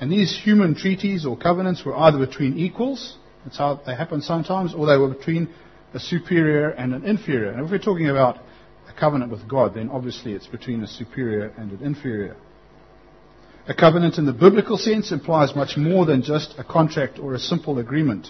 And 0.00 0.12
these 0.12 0.38
human 0.38 0.74
treaties 0.74 1.26
or 1.26 1.36
covenants 1.36 1.84
were 1.84 1.96
either 1.96 2.18
between 2.18 2.58
equals, 2.58 3.16
that's 3.44 3.58
how 3.58 3.80
they 3.86 3.94
happen 3.94 4.20
sometimes, 4.20 4.74
or 4.74 4.86
they 4.86 4.96
were 4.96 5.08
between 5.08 5.48
a 5.94 5.98
superior 5.98 6.70
and 6.70 6.94
an 6.94 7.04
inferior. 7.04 7.50
And 7.50 7.64
if 7.64 7.70
we're 7.70 7.78
talking 7.78 8.08
about 8.08 8.38
a 8.88 8.98
covenant 8.98 9.32
with 9.32 9.48
God, 9.48 9.74
then 9.74 9.88
obviously 9.90 10.32
it's 10.32 10.46
between 10.46 10.82
a 10.82 10.86
superior 10.86 11.52
and 11.56 11.72
an 11.72 11.82
inferior. 11.84 12.36
A 13.66 13.74
covenant 13.74 14.18
in 14.18 14.24
the 14.24 14.32
biblical 14.32 14.78
sense 14.78 15.12
implies 15.12 15.54
much 15.54 15.76
more 15.76 16.06
than 16.06 16.22
just 16.22 16.54
a 16.58 16.64
contract 16.64 17.18
or 17.18 17.34
a 17.34 17.38
simple 17.38 17.78
agreement. 17.78 18.28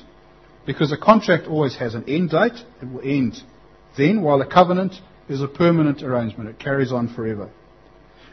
Because 0.67 0.93
a 0.93 0.97
contract 0.97 1.47
always 1.47 1.77
has 1.77 1.95
an 1.95 2.05
end 2.09 2.31
date, 2.31 2.65
it 2.83 2.91
will 2.91 3.01
end 3.03 3.41
then, 3.97 4.23
while 4.23 4.41
a 4.41 4.47
covenant 4.47 4.95
is 5.29 5.41
a 5.41 5.49
permanent 5.49 6.03
arrangement. 6.03 6.49
It 6.49 6.59
carries 6.59 6.93
on 6.93 7.13
forever. 7.15 7.51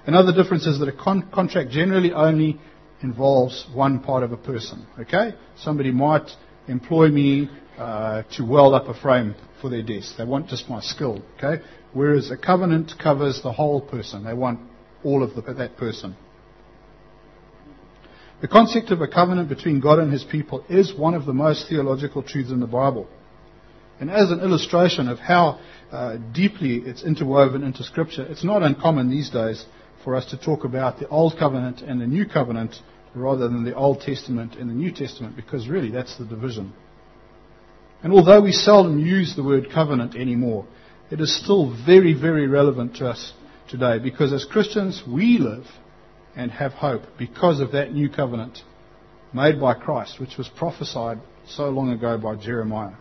Another 0.06 0.32
difference 0.32 0.68
is 0.68 0.80
that 0.80 0.88
a 0.88 0.92
con- 0.92 1.30
contract 1.34 1.72
generally 1.72 2.14
only 2.14 2.60
involves 3.02 3.66
one 3.74 4.00
part 4.00 4.24
of 4.24 4.32
a 4.32 4.38
person. 4.38 4.86
Okay? 5.00 5.34
Somebody 5.58 5.92
might 5.92 6.30
employ 6.68 7.10
me 7.10 7.50
uh, 7.78 8.24
to 8.34 8.46
weld 8.46 8.74
up 8.74 8.88
a 8.88 8.94
frame 8.94 9.36
for 9.62 9.70
their 9.70 9.82
desk. 9.82 10.16
They 10.18 10.26
want 10.26 10.48
just 10.48 10.70
my 10.70 10.80
skill. 10.82 11.24
Okay? 11.38 11.64
Whereas 11.94 12.30
a 12.30 12.38
covenant 12.38 12.94
covers 13.02 13.42
the 13.42 13.52
whole 13.52 13.82
person. 13.82 14.24
They 14.24 14.34
want 14.34 14.60
all 15.04 15.24
of 15.24 15.36
the, 15.36 15.54
that 15.54 15.78
person. 15.78 16.16
The 18.42 18.48
concept 18.48 18.92
of 18.92 19.02
a 19.02 19.08
covenant 19.08 19.50
between 19.50 19.80
God 19.80 20.00
and 20.00 20.12
his 20.12 20.24
people 20.24 20.64
is 20.70 20.94
one 20.94 21.14
of 21.14 21.26
the 21.26 21.34
most 21.34 21.68
theological 21.70 22.22
truths 22.22 22.52
in 22.52 22.60
the 22.60 22.68
Bible. 22.68 23.08
And 24.00 24.12
as 24.12 24.30
an 24.30 24.42
illustration 24.42 25.08
of 25.08 25.20
how 25.20 25.60
uh, 25.92 26.18
deeply 26.34 26.78
it's 26.78 27.04
interwoven 27.04 27.64
into 27.64 27.84
Scripture, 27.84 28.26
it's 28.30 28.44
not 28.44 28.62
uncommon 28.62 29.10
these 29.10 29.30
days 29.30 29.66
for 30.06 30.16
us 30.16 30.26
to 30.28 30.38
talk 30.38 30.64
about 30.64 31.00
the 31.00 31.10
Old 31.10 31.36
Covenant 31.38 31.82
and 31.82 32.00
the 32.00 32.06
New 32.06 32.26
Covenant 32.26 32.76
rather 33.16 33.50
than 33.50 33.66
the 33.66 33.76
Old 33.76 34.02
Testament 34.02 34.56
and 34.56 34.70
the 34.70 34.74
New 34.74 34.92
Testament, 34.92 35.36
because 35.36 35.68
really 35.68 35.90
that's 35.90 36.18
the 36.18 36.26
division. 36.26 36.74
And 38.04 38.14
although 38.14 38.42
we 38.42 38.52
seldom 38.52 39.00
use 39.00 39.36
the 39.36 39.44
word 39.44 39.72
covenant 39.74 40.16
anymore, 40.16 40.68
it 41.10 41.20
is 41.20 41.36
still 41.44 41.76
very, 41.86 42.14
very 42.14 42.48
relevant 42.48 42.98
to 42.98 43.08
us 43.08 43.34
today 43.68 43.98
because 43.98 44.32
as 44.32 44.46
Christians 44.46 45.02
we 45.08 45.40
live 45.40 45.66
and 46.36 46.52
have 46.52 46.74
hope 46.74 47.02
because 47.18 47.60
of 47.60 47.72
that 47.72 47.94
new 47.94 48.10
covenant 48.10 48.60
made 49.34 49.60
by 49.60 49.74
Christ, 49.74 50.20
which 50.20 50.38
was 50.38 50.48
prophesied 50.50 51.20
so 51.48 51.70
long 51.70 51.90
ago 51.90 52.18
by 52.18 52.36
Jeremiah. 52.36 52.96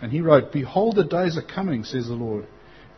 And 0.00 0.12
he 0.12 0.20
wrote, 0.20 0.52
Behold, 0.52 0.96
the 0.96 1.04
days 1.04 1.36
are 1.36 1.42
coming, 1.42 1.82
says 1.82 2.06
the 2.06 2.14
Lord, 2.14 2.46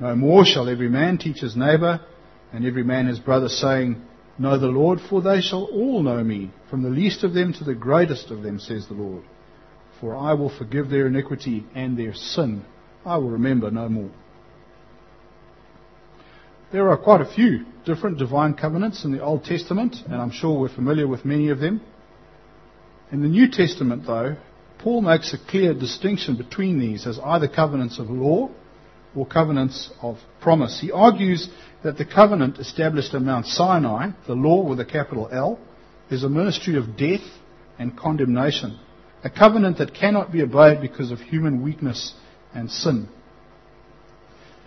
No 0.00 0.14
more 0.14 0.44
shall 0.44 0.68
every 0.68 0.88
man 0.88 1.18
teach 1.18 1.40
his 1.40 1.56
neighbor, 1.56 2.00
and 2.52 2.64
every 2.64 2.84
man 2.84 3.06
his 3.06 3.18
brother, 3.18 3.48
saying, 3.48 4.02
Know 4.38 4.58
the 4.58 4.66
Lord, 4.66 5.00
for 5.00 5.22
they 5.22 5.40
shall 5.40 5.64
all 5.64 6.02
know 6.02 6.22
me, 6.22 6.50
from 6.68 6.82
the 6.82 6.90
least 6.90 7.24
of 7.24 7.32
them 7.32 7.52
to 7.54 7.64
the 7.64 7.74
greatest 7.74 8.30
of 8.30 8.42
them, 8.42 8.58
says 8.58 8.86
the 8.86 8.94
Lord. 8.94 9.24
For 10.00 10.14
I 10.14 10.34
will 10.34 10.50
forgive 10.50 10.90
their 10.90 11.06
iniquity 11.06 11.64
and 11.74 11.98
their 11.98 12.12
sin 12.12 12.64
I 13.06 13.18
will 13.18 13.30
remember 13.30 13.70
no 13.70 13.88
more. 13.88 14.10
There 16.72 16.90
are 16.90 16.96
quite 16.96 17.20
a 17.20 17.32
few 17.32 17.64
different 17.84 18.18
divine 18.18 18.54
covenants 18.54 19.04
in 19.04 19.12
the 19.12 19.22
Old 19.22 19.44
Testament, 19.44 19.96
and 20.06 20.16
I'm 20.16 20.32
sure 20.32 20.58
we're 20.58 20.74
familiar 20.74 21.06
with 21.06 21.24
many 21.24 21.50
of 21.50 21.60
them. 21.60 21.80
In 23.12 23.22
the 23.22 23.28
New 23.28 23.48
Testament, 23.48 24.04
though, 24.04 24.36
Paul 24.78 25.02
makes 25.02 25.32
a 25.32 25.38
clear 25.38 25.72
distinction 25.72 26.36
between 26.36 26.80
these 26.80 27.06
as 27.06 27.20
either 27.20 27.46
covenants 27.46 28.00
of 28.00 28.10
law 28.10 28.50
or 29.16 29.26
covenants 29.26 29.90
of 30.02 30.18
promise. 30.40 30.78
He 30.80 30.92
argues 30.92 31.48
that 31.82 31.98
the 31.98 32.04
covenant 32.04 32.58
established 32.58 33.14
at 33.14 33.22
Mount 33.22 33.46
Sinai, 33.46 34.10
the 34.26 34.34
law 34.34 34.62
with 34.62 34.78
a 34.80 34.84
capital 34.84 35.28
L, 35.32 35.58
is 36.10 36.22
a 36.22 36.28
ministry 36.28 36.76
of 36.76 36.96
death 36.96 37.26
and 37.78 37.96
condemnation, 37.96 38.78
a 39.24 39.30
covenant 39.30 39.78
that 39.78 39.94
cannot 39.94 40.32
be 40.32 40.42
obeyed 40.42 40.80
because 40.80 41.10
of 41.10 41.18
human 41.20 41.62
weakness 41.62 42.14
and 42.54 42.70
sin. 42.70 43.08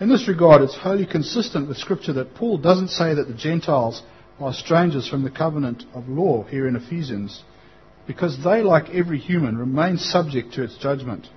In 0.00 0.08
this 0.08 0.28
regard, 0.28 0.62
it's 0.62 0.76
wholly 0.76 1.06
consistent 1.06 1.68
with 1.68 1.76
Scripture 1.76 2.14
that 2.14 2.34
Paul 2.34 2.58
doesn't 2.58 2.88
say 2.88 3.14
that 3.14 3.28
the 3.28 3.34
Gentiles 3.34 4.02
are 4.38 4.54
strangers 4.54 5.06
from 5.06 5.22
the 5.22 5.30
covenant 5.30 5.84
of 5.94 6.08
law 6.08 6.44
here 6.44 6.66
in 6.66 6.74
Ephesians, 6.74 7.44
because 8.06 8.42
they, 8.42 8.62
like 8.62 8.88
every 8.94 9.18
human, 9.18 9.58
remain 9.58 9.98
subject 9.98 10.54
to 10.54 10.62
its 10.62 10.76
judgment. 10.78 11.28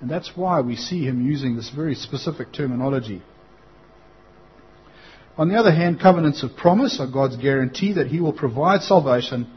And 0.00 0.10
that's 0.10 0.32
why 0.36 0.60
we 0.60 0.76
see 0.76 1.04
him 1.04 1.24
using 1.24 1.56
this 1.56 1.70
very 1.70 1.94
specific 1.94 2.52
terminology. 2.52 3.22
On 5.36 5.48
the 5.48 5.56
other 5.56 5.72
hand, 5.72 6.00
covenants 6.00 6.42
of 6.42 6.56
promise 6.56 7.00
are 7.00 7.10
God's 7.10 7.36
guarantee 7.36 7.94
that 7.94 8.06
he 8.06 8.20
will 8.20 8.32
provide 8.32 8.82
salvation 8.82 9.50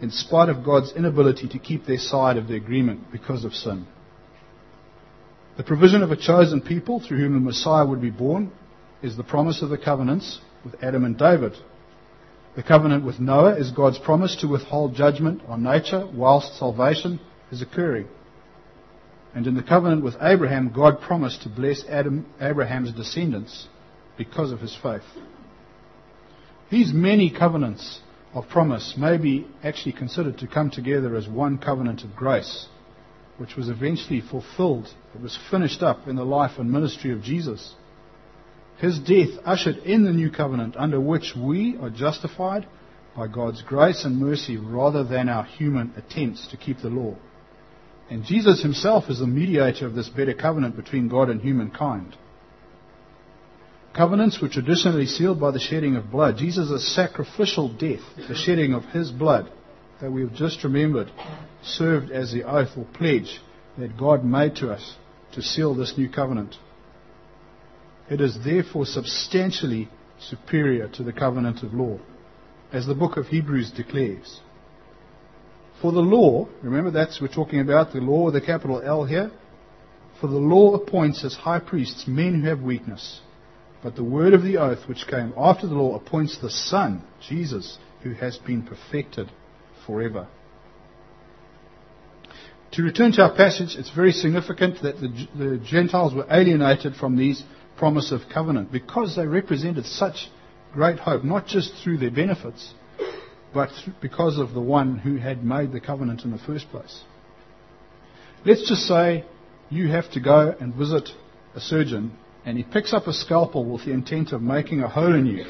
in 0.00 0.10
spite 0.10 0.48
of 0.48 0.64
God's 0.64 0.92
inability 0.92 1.48
to 1.48 1.58
keep 1.58 1.86
their 1.86 1.98
side 1.98 2.36
of 2.36 2.48
the 2.48 2.56
agreement 2.56 3.10
because 3.10 3.44
of 3.44 3.54
sin. 3.54 3.86
The 5.56 5.62
provision 5.62 6.02
of 6.02 6.10
a 6.10 6.16
chosen 6.16 6.60
people 6.60 7.00
through 7.00 7.18
whom 7.18 7.34
the 7.34 7.40
Messiah 7.40 7.86
would 7.86 8.02
be 8.02 8.10
born 8.10 8.52
is 9.02 9.16
the 9.16 9.22
promise 9.22 9.62
of 9.62 9.70
the 9.70 9.78
covenants 9.78 10.40
with 10.64 10.74
Adam 10.82 11.04
and 11.04 11.16
David. 11.16 11.54
The 12.56 12.62
covenant 12.62 13.04
with 13.04 13.20
Noah 13.20 13.56
is 13.56 13.70
God's 13.70 13.98
promise 13.98 14.36
to 14.40 14.48
withhold 14.48 14.94
judgment 14.94 15.42
on 15.46 15.62
nature 15.62 16.08
whilst 16.12 16.58
salvation 16.58 17.20
is 17.50 17.62
occurring. 17.62 18.08
And 19.34 19.46
in 19.46 19.54
the 19.54 19.62
covenant 19.62 20.04
with 20.04 20.14
Abraham, 20.20 20.72
God 20.74 21.00
promised 21.00 21.42
to 21.42 21.48
bless 21.48 21.84
Adam, 21.88 22.26
Abraham's 22.40 22.92
descendants 22.92 23.66
because 24.16 24.52
of 24.52 24.60
his 24.60 24.76
faith. 24.80 25.02
These 26.70 26.92
many 26.92 27.30
covenants 27.30 28.00
of 28.32 28.48
promise 28.48 28.94
may 28.96 29.16
be 29.16 29.46
actually 29.62 29.92
considered 29.92 30.38
to 30.38 30.46
come 30.46 30.70
together 30.70 31.16
as 31.16 31.28
one 31.28 31.58
covenant 31.58 32.02
of 32.04 32.16
grace 32.16 32.68
which 33.38 33.56
was 33.56 33.68
eventually 33.68 34.20
fulfilled. 34.20 34.88
It 35.14 35.20
was 35.20 35.38
finished 35.50 35.82
up 35.82 36.06
in 36.06 36.16
the 36.16 36.24
life 36.24 36.58
and 36.58 36.70
ministry 36.70 37.12
of 37.12 37.22
Jesus. 37.22 37.74
His 38.78 38.98
death 38.98 39.30
ushered 39.44 39.78
in 39.78 40.04
the 40.04 40.12
new 40.12 40.30
covenant 40.30 40.76
under 40.76 41.00
which 41.00 41.34
we 41.36 41.76
are 41.80 41.90
justified 41.90 42.66
by 43.16 43.28
God's 43.28 43.62
grace 43.62 44.04
and 44.04 44.18
mercy 44.18 44.56
rather 44.56 45.04
than 45.04 45.28
our 45.28 45.44
human 45.44 45.92
attempts 45.96 46.48
to 46.48 46.56
keep 46.56 46.80
the 46.80 46.88
law. 46.88 47.16
And 48.10 48.24
Jesus 48.24 48.62
himself 48.62 49.04
is 49.08 49.18
the 49.18 49.26
mediator 49.26 49.86
of 49.86 49.94
this 49.94 50.08
better 50.08 50.34
covenant 50.34 50.76
between 50.76 51.08
God 51.08 51.30
and 51.30 51.40
humankind. 51.40 52.16
Covenants 53.94 54.40
were 54.42 54.48
traditionally 54.48 55.06
sealed 55.06 55.40
by 55.40 55.52
the 55.52 55.60
shedding 55.60 55.96
of 55.96 56.10
blood. 56.10 56.36
Jesus' 56.36 56.94
sacrificial 56.94 57.68
death, 57.68 58.00
the 58.28 58.34
shedding 58.34 58.74
of 58.74 58.84
his 58.86 59.10
blood, 59.10 59.50
that 60.00 60.10
we 60.10 60.22
have 60.22 60.34
just 60.34 60.64
remembered 60.64 61.10
served 61.62 62.10
as 62.10 62.32
the 62.32 62.42
oath 62.42 62.76
or 62.76 62.84
pledge 62.92 63.40
that 63.78 63.96
God 63.96 64.24
made 64.24 64.56
to 64.56 64.70
us 64.70 64.96
to 65.32 65.42
seal 65.42 65.74
this 65.74 65.96
new 65.96 66.08
covenant. 66.08 66.56
It 68.10 68.20
is 68.20 68.36
therefore 68.44 68.84
substantially 68.84 69.88
superior 70.18 70.88
to 70.88 71.02
the 71.02 71.12
covenant 71.12 71.62
of 71.62 71.72
law, 71.72 71.98
as 72.72 72.86
the 72.86 72.94
book 72.94 73.16
of 73.16 73.28
Hebrews 73.28 73.70
declares. 73.70 74.40
For 75.84 75.92
the 75.92 76.00
law, 76.00 76.48
remember 76.62 76.90
that's 76.90 77.20
we're 77.20 77.28
talking 77.28 77.60
about 77.60 77.92
the 77.92 78.00
law 78.00 78.24
with 78.24 78.36
a 78.36 78.40
capital 78.40 78.80
L 78.80 79.04
here. 79.04 79.30
For 80.18 80.28
the 80.28 80.38
law 80.38 80.72
appoints 80.72 81.22
as 81.26 81.34
high 81.34 81.58
priests 81.58 82.06
men 82.06 82.40
who 82.40 82.48
have 82.48 82.62
weakness. 82.62 83.20
But 83.82 83.94
the 83.94 84.02
word 84.02 84.32
of 84.32 84.42
the 84.42 84.56
oath 84.56 84.88
which 84.88 85.06
came 85.06 85.34
after 85.36 85.66
the 85.66 85.74
law 85.74 85.94
appoints 85.94 86.38
the 86.40 86.48
Son, 86.48 87.04
Jesus, 87.28 87.76
who 88.02 88.14
has 88.14 88.38
been 88.38 88.62
perfected 88.62 89.30
forever. 89.86 90.26
To 92.72 92.82
return 92.82 93.12
to 93.12 93.22
our 93.24 93.36
passage, 93.36 93.76
it's 93.78 93.94
very 93.94 94.12
significant 94.12 94.80
that 94.80 94.96
the, 95.02 95.28
the 95.36 95.58
Gentiles 95.58 96.14
were 96.14 96.26
alienated 96.30 96.94
from 96.94 97.18
these 97.18 97.42
promise 97.76 98.10
of 98.10 98.22
covenant 98.32 98.72
because 98.72 99.16
they 99.16 99.26
represented 99.26 99.84
such 99.84 100.30
great 100.72 101.00
hope, 101.00 101.24
not 101.24 101.46
just 101.46 101.74
through 101.84 101.98
their 101.98 102.10
benefits, 102.10 102.72
but 103.54 103.70
because 104.02 104.38
of 104.38 104.52
the 104.52 104.60
one 104.60 104.98
who 104.98 105.16
had 105.16 105.44
made 105.44 105.72
the 105.72 105.80
covenant 105.80 106.24
in 106.24 106.32
the 106.32 106.38
first 106.38 106.68
place. 106.70 107.02
Let's 108.44 108.68
just 108.68 108.82
say 108.82 109.24
you 109.70 109.88
have 109.90 110.10
to 110.12 110.20
go 110.20 110.54
and 110.60 110.74
visit 110.74 111.08
a 111.54 111.60
surgeon 111.60 112.18
and 112.44 112.58
he 112.58 112.64
picks 112.64 112.92
up 112.92 113.06
a 113.06 113.12
scalpel 113.12 113.64
with 113.64 113.86
the 113.86 113.92
intent 113.92 114.32
of 114.32 114.42
making 114.42 114.82
a 114.82 114.88
hole 114.88 115.14
in 115.14 115.26
you. 115.26 115.46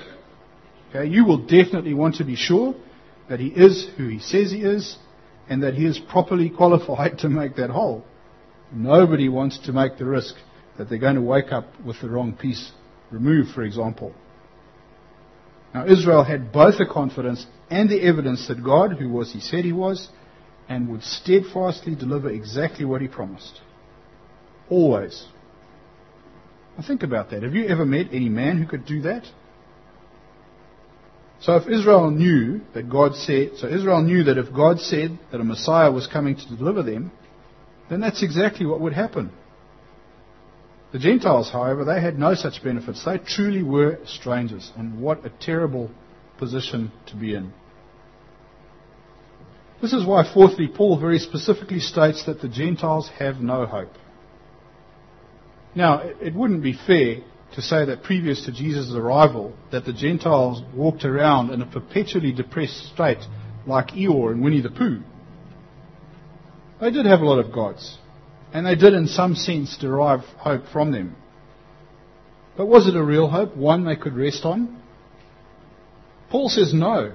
Okay, 0.90 1.08
you 1.10 1.24
will 1.24 1.38
definitely 1.38 1.94
want 1.94 2.16
to 2.16 2.24
be 2.24 2.36
sure 2.36 2.74
that 3.28 3.40
he 3.40 3.48
is 3.48 3.88
who 3.96 4.08
he 4.08 4.20
says 4.20 4.52
he 4.52 4.60
is 4.60 4.96
and 5.48 5.62
that 5.62 5.74
he 5.74 5.86
is 5.86 5.98
properly 5.98 6.50
qualified 6.50 7.18
to 7.18 7.28
make 7.28 7.56
that 7.56 7.70
hole. 7.70 8.04
Nobody 8.72 9.28
wants 9.28 9.58
to 9.66 9.72
make 9.72 9.98
the 9.98 10.04
risk 10.04 10.34
that 10.78 10.88
they're 10.88 10.98
going 10.98 11.16
to 11.16 11.22
wake 11.22 11.52
up 11.52 11.66
with 11.84 12.00
the 12.00 12.08
wrong 12.08 12.32
piece 12.32 12.72
removed, 13.10 13.50
for 13.54 13.62
example. 13.62 14.12
Now, 15.74 15.86
Israel 15.86 16.22
had 16.22 16.52
both 16.52 16.78
the 16.78 16.86
confidence 16.86 17.44
and 17.68 17.90
the 17.90 18.00
evidence 18.00 18.46
that 18.46 18.62
God, 18.62 18.92
who 18.92 19.08
was 19.08 19.32
he 19.32 19.40
said 19.40 19.64
he 19.64 19.72
was, 19.72 20.08
and 20.68 20.88
would 20.88 21.02
steadfastly 21.02 21.96
deliver 21.96 22.30
exactly 22.30 22.84
what 22.84 23.02
he 23.02 23.08
promised. 23.08 23.60
Always. 24.70 25.26
Now 26.78 26.84
think 26.86 27.02
about 27.02 27.30
that. 27.30 27.42
Have 27.42 27.54
you 27.54 27.66
ever 27.66 27.84
met 27.84 28.06
any 28.12 28.28
man 28.28 28.58
who 28.58 28.66
could 28.66 28.86
do 28.86 29.02
that? 29.02 29.24
So 31.40 31.56
if 31.56 31.68
Israel 31.68 32.10
knew 32.10 32.62
that 32.72 32.88
God 32.88 33.14
said, 33.16 33.56
so 33.56 33.68
Israel 33.68 34.02
knew 34.02 34.24
that 34.24 34.38
if 34.38 34.52
God 34.54 34.78
said 34.80 35.18
that 35.30 35.40
a 35.40 35.44
Messiah 35.44 35.90
was 35.90 36.06
coming 36.06 36.36
to 36.36 36.56
deliver 36.56 36.82
them, 36.82 37.12
then 37.90 38.00
that's 38.00 38.22
exactly 38.22 38.64
what 38.64 38.80
would 38.80 38.94
happen. 38.94 39.30
The 40.94 41.00
Gentiles, 41.00 41.50
however, 41.50 41.84
they 41.84 42.00
had 42.00 42.20
no 42.20 42.36
such 42.36 42.62
benefits. 42.62 43.04
They 43.04 43.18
truly 43.18 43.64
were 43.64 43.98
strangers, 44.06 44.70
and 44.76 45.00
what 45.00 45.26
a 45.26 45.28
terrible 45.28 45.90
position 46.38 46.92
to 47.06 47.16
be 47.16 47.34
in. 47.34 47.52
This 49.82 49.92
is 49.92 50.06
why, 50.06 50.22
fourthly, 50.32 50.68
Paul 50.68 51.00
very 51.00 51.18
specifically 51.18 51.80
states 51.80 52.24
that 52.26 52.40
the 52.40 52.48
Gentiles 52.48 53.10
have 53.18 53.40
no 53.40 53.66
hope. 53.66 53.90
Now, 55.74 55.98
it 55.98 56.32
wouldn't 56.32 56.62
be 56.62 56.78
fair 56.86 57.22
to 57.54 57.60
say 57.60 57.84
that 57.86 58.04
previous 58.04 58.44
to 58.44 58.52
Jesus' 58.52 58.94
arrival, 58.94 59.52
that 59.72 59.86
the 59.86 59.92
Gentiles 59.92 60.62
walked 60.72 61.04
around 61.04 61.50
in 61.50 61.60
a 61.60 61.66
perpetually 61.66 62.30
depressed 62.30 62.92
state 62.94 63.24
like 63.66 63.88
Eeyore 63.88 64.30
and 64.30 64.44
Winnie 64.44 64.60
the 64.60 64.70
Pooh. 64.70 65.02
They 66.80 66.92
did 66.92 67.04
have 67.04 67.20
a 67.20 67.26
lot 67.26 67.44
of 67.44 67.52
gods, 67.52 67.98
and 68.54 68.64
they 68.64 68.76
did 68.76 68.94
in 68.94 69.08
some 69.08 69.34
sense 69.34 69.76
derive 69.76 70.20
hope 70.38 70.62
from 70.72 70.92
them. 70.92 71.16
But 72.56 72.66
was 72.66 72.86
it 72.86 72.94
a 72.94 73.02
real 73.02 73.28
hope, 73.28 73.56
one 73.56 73.84
they 73.84 73.96
could 73.96 74.14
rest 74.14 74.44
on? 74.44 74.80
Paul 76.30 76.48
says 76.48 76.72
no. 76.72 77.14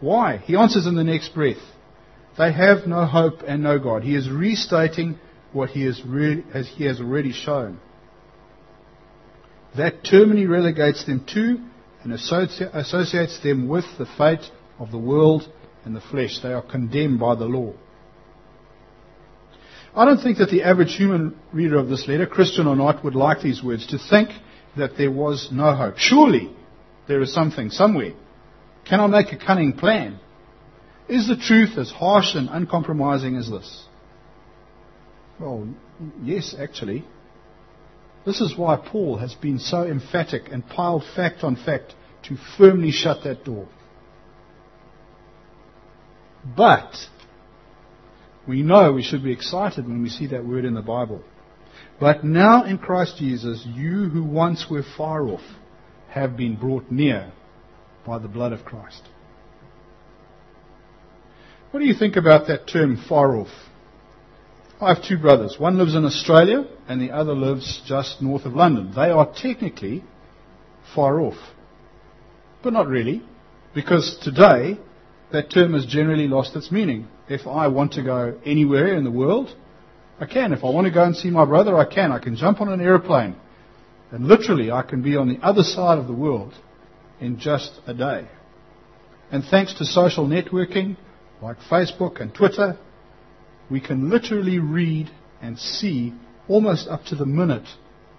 Why? 0.00 0.38
He 0.38 0.56
answers 0.56 0.86
in 0.86 0.96
the 0.96 1.04
next 1.04 1.32
breath. 1.32 1.62
They 2.36 2.52
have 2.52 2.88
no 2.88 3.06
hope 3.06 3.42
and 3.46 3.62
no 3.62 3.78
God. 3.78 4.02
He 4.02 4.16
is 4.16 4.28
restating 4.28 5.18
what 5.52 5.70
he 5.70 5.84
has, 5.84 6.02
re- 6.04 6.44
as 6.52 6.68
he 6.68 6.84
has 6.84 7.00
already 7.00 7.32
shown. 7.32 7.78
That 9.76 10.02
termini 10.04 10.46
relegates 10.46 11.06
them 11.06 11.24
to 11.34 11.58
and 12.02 12.12
associ- 12.12 12.74
associates 12.74 13.40
them 13.44 13.68
with 13.68 13.84
the 13.96 14.06
fate 14.06 14.50
of 14.80 14.90
the 14.90 14.98
world 14.98 15.48
and 15.84 15.94
the 15.94 16.00
flesh. 16.00 16.40
They 16.42 16.52
are 16.52 16.62
condemned 16.62 17.20
by 17.20 17.36
the 17.36 17.44
law. 17.44 17.74
I 19.98 20.04
don't 20.04 20.22
think 20.22 20.38
that 20.38 20.50
the 20.50 20.62
average 20.62 20.94
human 20.94 21.36
reader 21.52 21.76
of 21.76 21.88
this 21.88 22.06
letter, 22.06 22.24
Christian 22.24 22.68
or 22.68 22.76
not, 22.76 23.02
would 23.02 23.16
like 23.16 23.42
these 23.42 23.64
words 23.64 23.84
to 23.88 23.98
think 23.98 24.28
that 24.76 24.96
there 24.96 25.10
was 25.10 25.48
no 25.50 25.74
hope. 25.74 25.98
Surely 25.98 26.54
there 27.08 27.20
is 27.20 27.34
something 27.34 27.70
somewhere. 27.70 28.12
Can 28.88 29.00
I 29.00 29.08
make 29.08 29.32
a 29.32 29.36
cunning 29.36 29.72
plan? 29.72 30.20
Is 31.08 31.26
the 31.26 31.36
truth 31.36 31.76
as 31.76 31.90
harsh 31.90 32.36
and 32.36 32.48
uncompromising 32.48 33.34
as 33.34 33.50
this? 33.50 33.86
Well, 35.40 35.66
yes, 36.22 36.54
actually. 36.56 37.04
This 38.24 38.40
is 38.40 38.56
why 38.56 38.76
Paul 38.76 39.16
has 39.16 39.34
been 39.34 39.58
so 39.58 39.82
emphatic 39.82 40.44
and 40.52 40.64
piled 40.64 41.02
fact 41.16 41.42
on 41.42 41.56
fact 41.56 41.96
to 42.28 42.36
firmly 42.56 42.92
shut 42.92 43.24
that 43.24 43.44
door. 43.44 43.66
But 46.56 46.94
we 48.48 48.62
know 48.62 48.92
we 48.92 49.02
should 49.02 49.22
be 49.22 49.32
excited 49.32 49.86
when 49.86 50.02
we 50.02 50.08
see 50.08 50.26
that 50.28 50.44
word 50.44 50.64
in 50.64 50.74
the 50.74 50.82
Bible. 50.82 51.22
But 52.00 52.24
now 52.24 52.64
in 52.64 52.78
Christ 52.78 53.18
Jesus, 53.18 53.64
you 53.66 54.08
who 54.08 54.24
once 54.24 54.66
were 54.70 54.84
far 54.96 55.28
off 55.28 55.42
have 56.08 56.36
been 56.36 56.56
brought 56.56 56.90
near 56.90 57.30
by 58.06 58.18
the 58.18 58.28
blood 58.28 58.54
of 58.54 58.64
Christ. 58.64 59.02
What 61.70 61.80
do 61.80 61.86
you 61.86 61.94
think 61.94 62.16
about 62.16 62.46
that 62.48 62.66
term 62.66 62.96
far 63.08 63.36
off? 63.36 63.52
I 64.80 64.94
have 64.94 65.04
two 65.04 65.18
brothers. 65.18 65.56
One 65.58 65.76
lives 65.76 65.94
in 65.94 66.06
Australia 66.06 66.66
and 66.88 67.00
the 67.00 67.10
other 67.10 67.34
lives 67.34 67.82
just 67.84 68.22
north 68.22 68.46
of 68.46 68.54
London. 68.54 68.92
They 68.94 69.10
are 69.10 69.30
technically 69.30 70.04
far 70.94 71.20
off. 71.20 71.36
But 72.62 72.72
not 72.72 72.86
really, 72.86 73.22
because 73.74 74.18
today 74.22 74.78
that 75.32 75.50
term 75.50 75.74
has 75.74 75.84
generally 75.84 76.28
lost 76.28 76.56
its 76.56 76.72
meaning. 76.72 77.08
If 77.28 77.46
I 77.46 77.68
want 77.68 77.92
to 77.92 78.02
go 78.02 78.38
anywhere 78.44 78.94
in 78.94 79.04
the 79.04 79.10
world, 79.10 79.54
I 80.20 80.26
can. 80.26 80.52
If 80.52 80.64
I 80.64 80.70
want 80.70 80.86
to 80.86 80.92
go 80.92 81.04
and 81.04 81.14
see 81.14 81.30
my 81.30 81.44
brother, 81.44 81.76
I 81.76 81.84
can. 81.84 82.10
I 82.10 82.18
can 82.18 82.36
jump 82.36 82.60
on 82.60 82.68
an 82.68 82.80
aeroplane. 82.80 83.36
And 84.10 84.26
literally, 84.26 84.70
I 84.70 84.82
can 84.82 85.02
be 85.02 85.16
on 85.16 85.28
the 85.28 85.38
other 85.42 85.62
side 85.62 85.98
of 85.98 86.06
the 86.06 86.14
world 86.14 86.54
in 87.20 87.38
just 87.38 87.80
a 87.86 87.94
day. 87.94 88.26
And 89.30 89.44
thanks 89.44 89.74
to 89.74 89.84
social 89.84 90.26
networking, 90.26 90.96
like 91.42 91.58
Facebook 91.70 92.20
and 92.20 92.34
Twitter, 92.34 92.78
we 93.70 93.80
can 93.80 94.08
literally 94.08 94.58
read 94.58 95.10
and 95.42 95.58
see 95.58 96.14
almost 96.48 96.88
up 96.88 97.04
to 97.06 97.14
the 97.14 97.26
minute 97.26 97.68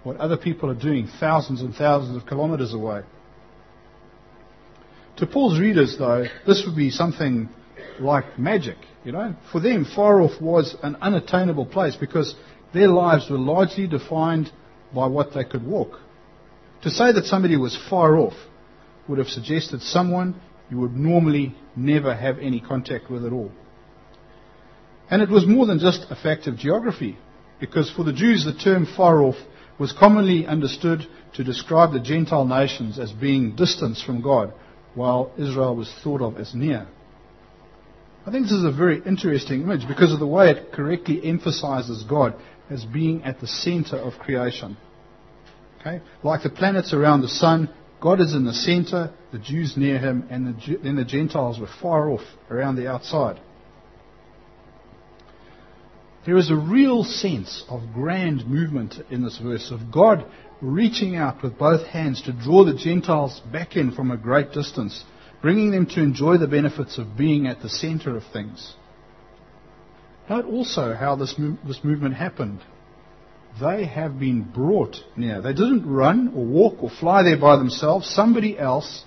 what 0.04 0.16
other 0.16 0.36
people 0.36 0.70
are 0.70 0.74
doing 0.74 1.08
thousands 1.18 1.60
and 1.60 1.74
thousands 1.74 2.16
of 2.16 2.26
kilometers 2.28 2.72
away. 2.72 3.02
To 5.16 5.26
Paul's 5.26 5.58
readers, 5.58 5.96
though, 5.98 6.24
this 6.46 6.64
would 6.64 6.76
be 6.76 6.90
something 6.90 7.48
like 8.00 8.38
magic, 8.38 8.76
you 9.04 9.12
know. 9.12 9.34
For 9.52 9.60
them, 9.60 9.84
far 9.84 10.20
off 10.20 10.40
was 10.40 10.76
an 10.82 10.96
unattainable 11.00 11.66
place 11.66 11.96
because 11.96 12.34
their 12.72 12.88
lives 12.88 13.28
were 13.30 13.38
largely 13.38 13.86
defined 13.86 14.50
by 14.94 15.06
what 15.06 15.34
they 15.34 15.44
could 15.44 15.66
walk. 15.66 15.98
To 16.82 16.90
say 16.90 17.12
that 17.12 17.26
somebody 17.26 17.56
was 17.56 17.78
far 17.88 18.16
off 18.16 18.34
would 19.08 19.18
have 19.18 19.28
suggested 19.28 19.82
someone 19.82 20.40
you 20.70 20.78
would 20.78 20.96
normally 20.96 21.54
never 21.76 22.14
have 22.14 22.38
any 22.38 22.60
contact 22.60 23.10
with 23.10 23.24
at 23.24 23.32
all. 23.32 23.50
And 25.10 25.20
it 25.20 25.28
was 25.28 25.46
more 25.46 25.66
than 25.66 25.80
just 25.80 26.06
a 26.10 26.16
fact 26.16 26.46
of 26.46 26.56
geography, 26.56 27.18
because 27.58 27.90
for 27.90 28.04
the 28.04 28.12
Jews 28.12 28.44
the 28.44 28.54
term 28.54 28.86
far 28.86 29.20
off 29.22 29.34
was 29.78 29.92
commonly 29.92 30.46
understood 30.46 31.06
to 31.34 31.44
describe 31.44 31.92
the 31.92 32.00
Gentile 32.00 32.44
nations 32.44 32.98
as 32.98 33.12
being 33.12 33.56
distant 33.56 33.98
from 33.98 34.22
God, 34.22 34.52
while 34.94 35.32
Israel 35.36 35.74
was 35.74 35.92
thought 36.04 36.20
of 36.20 36.36
as 36.36 36.54
near. 36.54 36.86
I 38.26 38.30
think 38.30 38.44
this 38.44 38.52
is 38.52 38.64
a 38.64 38.72
very 38.72 39.02
interesting 39.04 39.62
image 39.62 39.88
because 39.88 40.12
of 40.12 40.18
the 40.18 40.26
way 40.26 40.50
it 40.50 40.72
correctly 40.72 41.20
emphasizes 41.24 42.02
God 42.04 42.34
as 42.68 42.84
being 42.84 43.24
at 43.24 43.40
the 43.40 43.46
center 43.46 43.96
of 43.96 44.18
creation. 44.18 44.76
Okay? 45.80 46.02
Like 46.22 46.42
the 46.42 46.50
planets 46.50 46.92
around 46.92 47.22
the 47.22 47.28
sun, 47.28 47.70
God 48.00 48.20
is 48.20 48.34
in 48.34 48.44
the 48.44 48.52
center, 48.52 49.12
the 49.32 49.38
Jews 49.38 49.76
near 49.76 49.98
him, 49.98 50.26
and 50.30 50.54
the, 50.54 50.76
then 50.82 50.96
the 50.96 51.04
Gentiles 51.04 51.58
were 51.58 51.68
far 51.80 52.10
off 52.10 52.24
around 52.50 52.76
the 52.76 52.88
outside. 52.88 53.40
There 56.26 56.36
is 56.36 56.50
a 56.50 56.56
real 56.56 57.04
sense 57.04 57.64
of 57.68 57.94
grand 57.94 58.46
movement 58.46 58.96
in 59.10 59.24
this 59.24 59.38
verse, 59.38 59.70
of 59.70 59.90
God 59.90 60.26
reaching 60.60 61.16
out 61.16 61.42
with 61.42 61.58
both 61.58 61.86
hands 61.86 62.20
to 62.22 62.32
draw 62.32 62.64
the 62.64 62.74
Gentiles 62.74 63.40
back 63.50 63.76
in 63.76 63.92
from 63.92 64.10
a 64.10 64.18
great 64.18 64.52
distance, 64.52 65.04
bringing 65.42 65.70
them 65.70 65.86
to 65.86 66.00
enjoy 66.00 66.36
the 66.38 66.46
benefits 66.46 66.98
of 66.98 67.16
being 67.16 67.46
at 67.46 67.62
the 67.62 67.68
center 67.68 68.16
of 68.16 68.22
things. 68.32 68.74
Note 70.28 70.44
also 70.44 70.94
how 70.94 71.16
this, 71.16 71.34
this 71.66 71.82
movement 71.82 72.14
happened 72.14 72.60
they 73.58 73.84
have 73.86 74.18
been 74.18 74.42
brought 74.42 74.96
near. 75.16 75.40
They 75.40 75.52
didn't 75.52 75.86
run 75.86 76.32
or 76.36 76.44
walk 76.44 76.82
or 76.82 76.90
fly 76.90 77.22
there 77.22 77.38
by 77.38 77.56
themselves. 77.56 78.08
Somebody 78.08 78.58
else 78.58 79.04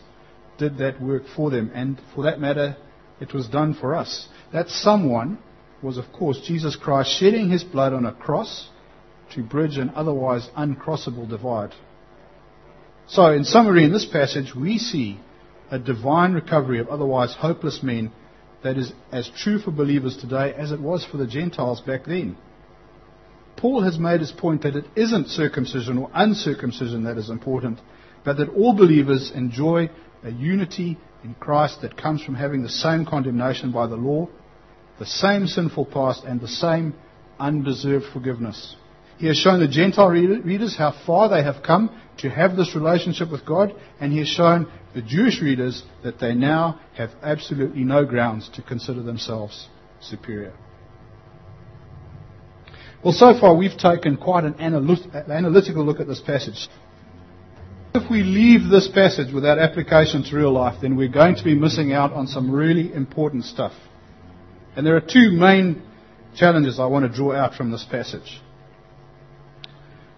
did 0.58 0.78
that 0.80 1.02
work 1.02 1.24
for 1.36 1.50
them. 1.50 1.72
And 1.74 2.00
for 2.14 2.24
that 2.24 2.40
matter, 2.40 2.76
it 3.22 3.34
was 3.34 3.48
done 3.48 3.74
for 3.74 3.96
us. 3.96 4.28
That 4.52 4.70
someone 4.70 5.38
was, 5.82 5.98
of 5.98 6.12
course, 6.12 6.42
Jesus 6.46 6.76
Christ 6.76 7.18
shedding 7.18 7.50
his 7.50 7.64
blood 7.64 7.94
on 7.94 8.06
a 8.06 8.14
cross 8.14 8.70
to 9.34 9.44
bridge 9.44 9.78
an 9.78 9.92
otherwise 9.96 10.48
uncrossable 10.58 11.30
divide. 11.30 11.74
So, 13.08 13.32
in 13.32 13.44
summary, 13.44 13.84
in 13.84 13.92
this 13.92 14.06
passage, 14.06 14.54
we 14.56 14.78
see 14.78 15.20
a 15.74 15.80
divine 15.80 16.34
recovery 16.34 16.78
of 16.78 16.88
otherwise 16.88 17.34
hopeless 17.34 17.82
men 17.82 18.12
that 18.64 18.78
is 18.78 18.94
as 19.12 19.28
true 19.36 19.58
for 19.58 19.72
believers 19.72 20.16
today 20.16 20.54
as 20.56 20.72
it 20.72 20.80
was 20.80 21.04
for 21.04 21.18
the 21.18 21.26
Gentiles 21.26 21.82
back 21.82 22.06
then. 22.06 22.38
Paul 23.58 23.82
has 23.82 23.98
made 23.98 24.20
his 24.20 24.32
point 24.32 24.62
that 24.62 24.76
it 24.76 24.86
isn't 24.96 25.30
circumcision 25.30 25.98
or 25.98 26.12
uncircumcision 26.14 27.06
that 27.06 27.18
is 27.18 27.32
important, 27.32 27.80
but 28.24 28.38
that 28.38 28.50
all 28.50 28.76
believers 28.76 29.32
enjoy 29.34 29.90
a 30.24 30.30
unity 30.30 31.00
in 31.24 31.34
Christ 31.40 31.82
that 31.82 31.98
comes 31.98 32.24
from 32.24 32.36
having 32.36 32.62
the 32.62 32.70
same 32.70 33.04
condemnation 33.04 33.72
by 33.72 33.88
the 33.88 33.96
law, 33.96 34.30
the 35.00 35.08
same 35.08 35.48
sinful 35.48 35.86
past, 35.86 36.24
and 36.24 36.40
the 36.40 36.48
same 36.48 36.94
undeserved 37.40 38.06
forgiveness. 38.14 38.76
He 39.18 39.28
has 39.28 39.38
shown 39.38 39.60
the 39.60 39.68
Gentile 39.68 40.10
readers 40.10 40.76
how 40.76 40.94
far 41.06 41.30
they 41.30 41.44
have 41.44 41.64
come 41.64 41.90
to 42.18 42.30
have 42.30 42.56
this 42.56 42.76
relationship 42.76 43.32
with 43.32 43.46
God, 43.46 43.74
and 44.00 44.12
he 44.12 44.20
has 44.20 44.28
shown 44.28 44.72
the 44.94 45.02
Jewish 45.02 45.42
readers 45.42 45.84
that 46.04 46.20
they 46.20 46.34
now 46.34 46.80
have 46.96 47.12
absolutely 47.22 47.84
no 47.84 48.06
grounds 48.06 48.50
to 48.56 48.62
consider 48.62 49.02
themselves 49.02 49.68
superior. 50.02 50.54
Well, 53.04 53.14
so 53.14 53.38
far 53.40 53.56
we've 53.56 53.78
taken 53.78 54.18
quite 54.18 54.46
an 54.46 54.56
analytical 54.60 55.86
look 55.86 56.00
at 56.00 56.08
this 56.08 56.22
passage. 56.22 56.68
If 57.96 58.10
we 58.10 58.24
leave 58.24 58.70
this 58.70 58.88
passage 58.88 59.34
without 59.34 59.60
application 59.60 60.24
to 60.24 60.36
real 60.36 60.52
life, 60.52 60.80
then 60.82 60.96
we're 60.96 61.10
going 61.10 61.36
to 61.36 61.44
be 61.44 61.54
missing 61.54 61.94
out 61.94 62.14
on 62.14 62.28
some 62.28 62.50
really 62.50 62.94
important 62.94 63.46
stuff. 63.46 63.74
And 64.76 64.86
there 64.86 64.96
are 64.96 65.02
two 65.02 65.32
main 65.32 65.84
challenges 66.36 66.80
I 66.80 66.88
want 66.88 67.10
to 67.10 67.16
draw 67.16 67.34
out 67.36 67.54
from 67.54 67.72
this 67.72 67.86
passage. 67.90 68.42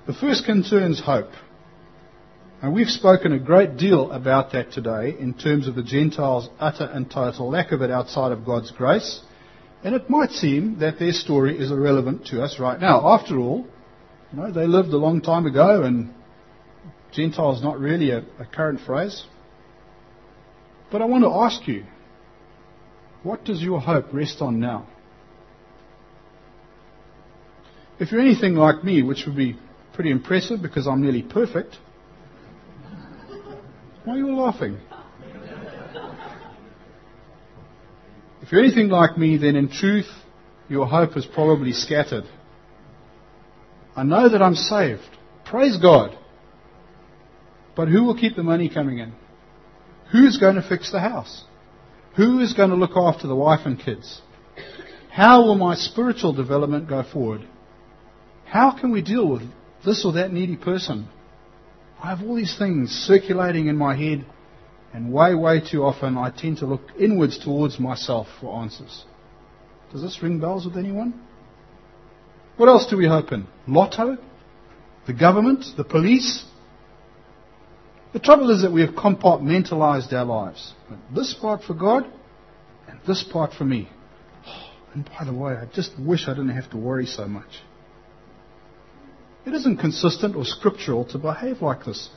The 0.08 0.13
first 0.13 0.46
concerns 0.46 1.02
hope. 1.02 1.32
And 2.62 2.74
we've 2.74 2.89
spoken 2.89 3.34
a 3.34 3.39
great 3.39 3.76
deal 3.78 4.12
about 4.12 4.52
that 4.52 4.72
today 4.72 5.15
in 5.20 5.34
terms 5.34 5.68
of 5.68 5.74
the 5.76 5.84
Gentiles' 5.84 6.48
utter 6.60 6.86
and 6.86 7.10
total 7.10 7.50
lack 7.50 7.72
of 7.72 7.82
it 7.82 7.89
outside 7.89 8.32
of 8.32 8.46
God's 8.46 8.70
grace. 8.72 9.22
And 9.84 9.96
it 9.96 10.10
might 10.10 10.32
seem 10.32 10.80
that 10.80 11.00
their 11.00 11.12
story 11.12 11.58
is 11.58 11.72
irrelevant 11.72 12.28
to 12.28 12.44
us 12.44 12.60
right 12.60 12.80
now. 12.80 13.08
After 13.08 13.39
all, 13.39 13.65
you 14.32 14.39
know, 14.39 14.52
they 14.52 14.68
lived 14.68 14.89
a 14.89 14.98
long 14.98 15.22
time 15.22 15.48
ago 15.48 15.84
and 15.84 16.13
Gentile 17.12 17.56
is 17.56 17.63
not 17.63 17.80
really 17.80 18.12
a, 18.12 18.20
a 18.39 18.46
current 18.46 18.82
phrase. 18.86 19.26
But 20.91 21.02
I 21.02 21.06
want 21.06 21.24
to 21.24 21.32
ask 21.32 21.68
you, 21.68 21.84
what 23.24 23.44
does 23.44 23.62
your 23.62 23.82
hope 23.82 24.13
rest 24.13 24.39
on 24.39 24.60
now? 24.60 24.88
If 28.00 28.12
you're 28.12 28.22
anything 28.22 28.56
like 28.56 28.84
me, 28.84 29.02
which 29.02 29.24
would 29.26 29.36
be 29.36 29.58
pretty 29.95 30.12
impressive 30.12 30.62
because 30.62 30.88
I'm 30.88 31.01
nearly 31.01 31.23
perfect, 31.23 31.77
why 34.03 34.13
are 34.13 34.17
you 34.17 34.36
laughing? 34.36 34.77
If 38.41 38.51
you're 38.51 38.63
anything 38.63 38.89
like 38.89 39.17
me, 39.17 39.38
then 39.38 39.55
in 39.55 39.69
truth, 39.69 40.05
your 40.69 40.86
hope 40.86 41.17
is 41.17 41.25
probably 41.25 41.71
scattered. 41.71 42.25
I 43.95 44.03
know 44.03 44.29
that 44.29 44.41
I'm 44.41 44.53
saved. 44.53 45.01
Praise 45.45 45.77
God. 45.77 46.15
But 47.75 47.88
who 47.88 48.03
will 48.03 48.15
keep 48.15 48.36
the 48.36 48.43
money 48.43 48.69
coming 48.69 48.99
in? 48.99 49.13
Who's 50.12 50.38
going 50.38 50.55
to 50.55 50.67
fix 50.67 50.91
the 50.91 50.99
house? 50.99 51.43
Who 52.15 52.39
is 52.39 52.53
going 52.53 52.69
to 52.69 52.75
look 52.75 52.95
after 52.95 53.27
the 53.27 53.36
wife 53.36 53.65
and 53.65 53.79
kids? 53.79 54.21
How 55.10 55.43
will 55.43 55.55
my 55.55 55.75
spiritual 55.75 56.34
development 56.34 56.88
go 56.88 57.03
forward? 57.03 57.47
How 58.45 58.77
can 58.79 58.91
we 58.91 59.01
deal 59.01 59.27
with 59.27 59.41
this 59.86 60.04
or 60.06 60.13
that 60.13 60.34
needy 60.34 60.56
person? 60.56 61.08
I 62.04 62.10
have 62.10 62.21
all 62.21 62.36
these 62.36 62.58
things 62.58 62.91
circulating 62.91 63.67
in 63.67 63.78
my 63.78 63.95
head, 63.95 64.26
and 64.93 65.12
way, 65.12 65.34
way 65.36 65.62
too 65.62 65.84
often 65.84 66.17
I 66.17 66.30
tend 66.32 66.58
to 66.58 66.65
look 66.65 66.82
inwards 67.00 67.38
towards 67.38 67.80
myself 67.80 68.28
for 68.39 68.62
answers. 68.62 69.06
Does 69.91 70.02
this 70.02 70.21
ring 70.21 70.39
bells 70.39 70.65
with 70.65 70.78
anyone? 70.78 71.19
What 72.58 72.69
else 72.69 72.88
do 72.89 72.98
we 72.98 73.08
hope 73.08 73.32
in? 73.32 73.48
Lotto? 73.67 74.17
The 75.08 75.13
government? 75.13 75.65
The 75.78 75.84
police? 75.84 76.45
The 78.13 78.19
trouble 78.19 78.50
is 78.52 78.62
that 78.62 78.71
we 78.71 78.82
have 78.82 78.91
compartmentalized 78.91 80.13
our 80.13 80.26
lives. 80.26 80.74
This 81.13 81.34
part 81.34 81.63
for 81.63 81.74
God 81.74 82.06
and 82.88 83.00
this 83.06 83.24
part 83.24 83.54
for 83.54 83.65
me. 83.65 83.89
And 84.93 85.04
by 85.19 85.26
the 85.26 85.34
way, 85.34 85.56
I 85.56 85.65
just 85.76 85.91
wish 86.00 86.30
I 86.30 86.32
didn't 86.32 86.56
have 86.56 86.69
to 86.69 86.78
worry 86.78 87.06
so 87.06 87.28
much. 87.28 87.50
It 89.45 89.53
isn't 89.53 89.77
consistent 89.77 90.36
or 90.36 90.43
scriptural 90.43 91.05
to 91.05 91.17
behave 91.17 91.62
like 91.62 91.86
this. 91.86 92.10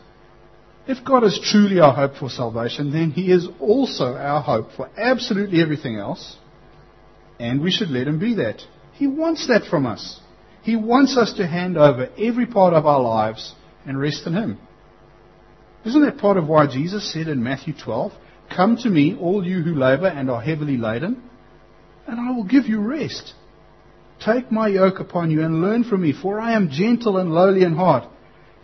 If 0.87 1.05
God 1.05 1.25
is 1.25 1.39
truly 1.43 1.81
our 1.81 1.93
hope 1.93 2.17
for 2.17 2.31
salvation, 2.31 2.91
then 2.91 3.11
He 3.11 3.31
is 3.31 3.47
also 3.61 4.15
our 4.15 4.41
hope 4.41 4.73
for 4.73 4.89
absolutely 4.97 5.61
everything 5.61 5.97
else, 5.97 6.37
and 7.39 7.61
we 7.61 7.71
should 7.71 7.91
let 7.91 8.09
Him 8.09 8.19
be 8.19 8.35
that. 8.37 8.63
He 8.95 9.07
wants 9.07 9.47
that 9.49 9.65
from 9.65 9.85
us. 9.85 10.21
He 10.63 10.77
wants 10.77 11.17
us 11.19 11.35
to 11.35 11.47
hand 11.47 11.77
over 11.77 12.09
every 12.19 12.47
part 12.47 12.73
of 12.73 12.87
our 12.87 13.01
lives 13.01 13.55
and 13.87 14.01
rest 14.01 14.27
in 14.27 14.33
Him. 14.33 14.59
Isn't 15.85 16.05
that 16.05 16.19
part 16.19 16.39
of 16.39 16.49
why 16.49 16.67
Jesus 16.67 17.13
said 17.13 17.29
in 17.29 17.43
Matthew 17.43 17.75
12, 17.75 18.13
Come 18.55 18.79
to 18.79 18.89
me, 18.89 19.17
all 19.21 19.47
you 19.47 19.63
who 19.63 19.75
labor 19.75 20.09
and 20.09 20.31
are 20.31 20.41
heavily 20.41 20.79
laden, 20.79 21.23
and 22.07 22.19
I 22.19 22.35
will 22.35 22.45
give 22.45 22.67
you 22.67 22.81
rest. 22.81 23.35
Take 24.25 24.51
my 24.51 24.69
yoke 24.69 24.99
upon 24.99 25.31
you 25.31 25.43
and 25.43 25.63
learn 25.63 25.85
from 25.85 26.03
me, 26.03 26.13
for 26.13 26.41
I 26.41 26.53
am 26.53 26.71
gentle 26.71 27.19
and 27.19 27.31
lowly 27.31 27.63
in 27.63 27.75
heart, 27.75 28.05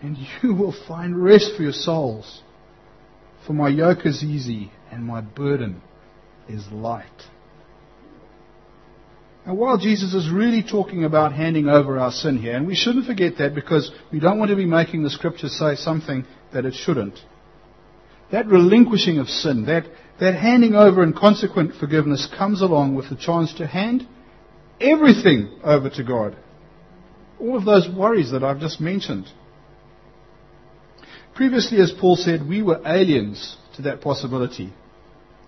and 0.03 0.17
you 0.43 0.55
will 0.55 0.75
find 0.87 1.23
rest 1.23 1.53
for 1.57 1.62
your 1.62 1.73
souls. 1.73 2.43
For 3.47 3.53
my 3.53 3.69
yoke 3.69 4.07
is 4.07 4.25
easy 4.25 4.73
and 4.90 5.05
my 5.05 5.21
burden 5.21 5.83
is 6.49 6.67
light. 6.73 7.05
And 9.45 9.59
while 9.59 9.77
Jesus 9.77 10.14
is 10.14 10.31
really 10.31 10.62
talking 10.62 11.05
about 11.05 11.35
handing 11.35 11.69
over 11.69 11.99
our 11.99 12.11
sin 12.11 12.38
here, 12.38 12.57
and 12.57 12.67
we 12.67 12.75
shouldn't 12.75 13.07
forget 13.07 13.37
that 13.38 13.55
because 13.55 13.90
we 14.11 14.19
don't 14.19 14.38
want 14.38 14.49
to 14.49 14.57
be 14.57 14.64
making 14.64 15.03
the 15.03 15.11
scriptures 15.11 15.59
say 15.59 15.75
something 15.75 16.25
that 16.55 16.64
it 16.64 16.73
shouldn't. 16.73 17.19
That 18.33 18.47
relinquishing 18.47 19.19
of 19.19 19.29
sin, 19.29 19.67
that, 19.67 19.85
that 20.19 20.35
handing 20.35 20.75
over 20.75 21.03
and 21.03 21.14
consequent 21.14 21.75
forgiveness 21.79 22.27
comes 22.38 22.62
along 22.62 22.95
with 22.95 23.11
the 23.11 23.17
chance 23.17 23.53
to 23.55 23.67
hand 23.67 24.09
everything 24.81 25.59
over 25.63 25.91
to 25.91 26.05
God. 26.05 26.37
All 27.41 27.57
of 27.57 27.65
those 27.65 27.89
worries 27.89 28.31
that 28.31 28.45
I've 28.45 28.61
just 28.61 28.81
mentioned. 28.81 29.27
Previously, 31.35 31.81
as 31.81 31.93
Paul 31.93 32.17
said, 32.17 32.49
we 32.49 32.63
were 32.63 32.81
aliens 32.87 33.57
to 33.77 33.83
that 33.83 34.01
possibility. 34.01 34.73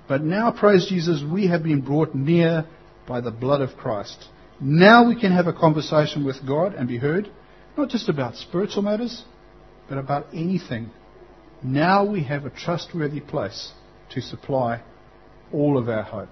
But 0.08 0.22
now, 0.22 0.50
praise 0.50 0.86
Jesus, 0.88 1.22
we 1.22 1.48
have 1.48 1.62
been 1.62 1.80
brought 1.80 2.14
near 2.14 2.66
by 3.06 3.20
the 3.20 3.30
blood 3.30 3.60
of 3.60 3.76
Christ. 3.76 4.26
Now 4.60 5.06
we 5.06 5.20
can 5.20 5.32
have 5.32 5.46
a 5.46 5.52
conversation 5.52 6.24
with 6.24 6.46
God 6.46 6.74
and 6.74 6.88
be 6.88 6.98
heard, 6.98 7.30
not 7.76 7.88
just 7.88 8.08
about 8.08 8.36
spiritual 8.36 8.82
matters, 8.82 9.24
but 9.88 9.98
about 9.98 10.26
anything. 10.32 10.90
Now 11.62 12.04
we 12.04 12.24
have 12.24 12.44
a 12.44 12.50
trustworthy 12.50 13.20
place 13.20 13.72
to 14.10 14.20
supply 14.20 14.82
all 15.52 15.78
of 15.78 15.88
our 15.88 16.02
hope. 16.02 16.28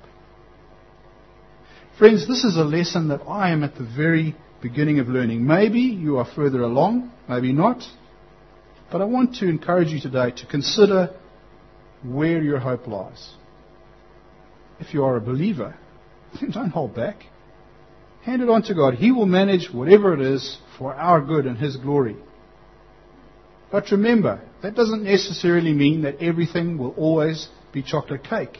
Friends, 1.98 2.26
this 2.26 2.42
is 2.42 2.56
a 2.56 2.64
lesson 2.64 3.06
that 3.08 3.20
I 3.28 3.50
am 3.50 3.62
at 3.62 3.76
the 3.76 3.84
very 3.84 4.34
beginning 4.60 4.98
of 4.98 5.06
learning. 5.06 5.46
Maybe 5.46 5.78
you 5.78 6.18
are 6.18 6.26
further 6.34 6.62
along, 6.62 7.12
maybe 7.28 7.52
not. 7.52 7.84
But 8.90 9.00
I 9.00 9.04
want 9.04 9.36
to 9.36 9.48
encourage 9.48 9.90
you 9.90 10.00
today 10.00 10.32
to 10.32 10.46
consider 10.46 11.14
where 12.02 12.42
your 12.42 12.58
hope 12.58 12.88
lies. 12.88 13.34
If 14.80 14.92
you 14.92 15.04
are 15.04 15.16
a 15.16 15.20
believer, 15.20 15.76
don't 16.52 16.70
hold 16.70 16.96
back. 16.96 17.26
Hand 18.24 18.42
it 18.42 18.48
on 18.48 18.62
to 18.64 18.74
God. 18.74 18.94
He 18.94 19.12
will 19.12 19.26
manage 19.26 19.72
whatever 19.72 20.14
it 20.14 20.20
is 20.20 20.58
for 20.76 20.94
our 20.94 21.20
good 21.20 21.46
and 21.46 21.58
His 21.58 21.76
glory. 21.76 22.16
But 23.70 23.92
remember, 23.92 24.42
that 24.62 24.74
doesn't 24.74 25.04
necessarily 25.04 25.72
mean 25.72 26.02
that 26.02 26.16
everything 26.20 26.76
will 26.76 26.94
always 26.96 27.48
be 27.72 27.84
chocolate 27.84 28.24
cake. 28.24 28.58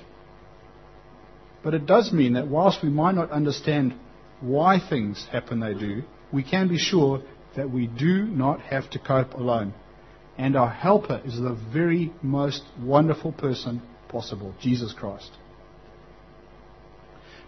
But 1.64 1.72
it 1.74 1.86
does 1.86 2.12
mean 2.12 2.34
that 2.34 2.46
whilst 2.46 2.82
we 2.82 2.90
might 2.90 3.14
not 3.14 3.30
understand 3.30 3.94
why 4.40 4.78
things 4.78 5.26
happen 5.32 5.60
they 5.60 5.72
do, 5.72 6.02
we 6.30 6.42
can 6.42 6.68
be 6.68 6.78
sure 6.78 7.22
that 7.56 7.70
we 7.70 7.86
do 7.86 8.24
not 8.24 8.60
have 8.60 8.90
to 8.90 8.98
cope 8.98 9.32
alone. 9.32 9.72
And 10.36 10.56
our 10.56 10.68
helper 10.68 11.22
is 11.24 11.36
the 11.36 11.58
very 11.72 12.12
most 12.22 12.62
wonderful 12.78 13.32
person 13.32 13.80
possible, 14.08 14.54
Jesus 14.60 14.92
Christ. 14.92 15.30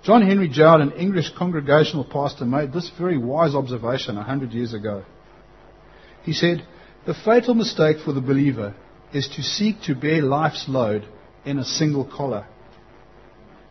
John 0.02 0.22
Henry 0.22 0.48
Jowett, 0.48 0.80
an 0.80 0.92
English 0.92 1.32
congregational 1.36 2.04
pastor, 2.04 2.44
made 2.44 2.72
this 2.72 2.90
very 2.96 3.18
wise 3.18 3.54
observation 3.54 4.16
a 4.16 4.22
hundred 4.22 4.52
years 4.52 4.72
ago. 4.72 5.04
He 6.22 6.32
said, 6.32 6.66
the 7.06 7.14
fatal 7.14 7.54
mistake 7.54 7.98
for 8.04 8.12
the 8.12 8.20
believer 8.20 8.74
is 9.12 9.28
to 9.36 9.42
seek 9.42 9.82
to 9.82 9.94
bear 9.94 10.22
life's 10.22 10.66
load 10.68 11.06
in 11.44 11.58
a 11.58 11.64
single 11.64 12.04
collar. 12.04 12.46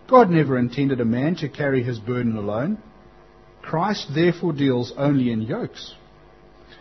God 0.07 0.29
never 0.29 0.57
intended 0.57 1.01
a 1.01 1.05
man 1.05 1.35
to 1.37 1.49
carry 1.49 1.83
his 1.83 1.99
burden 1.99 2.37
alone. 2.37 2.77
Christ 3.61 4.13
therefore 4.13 4.53
deals 4.53 4.93
only 4.97 5.31
in 5.31 5.41
yokes. 5.41 5.95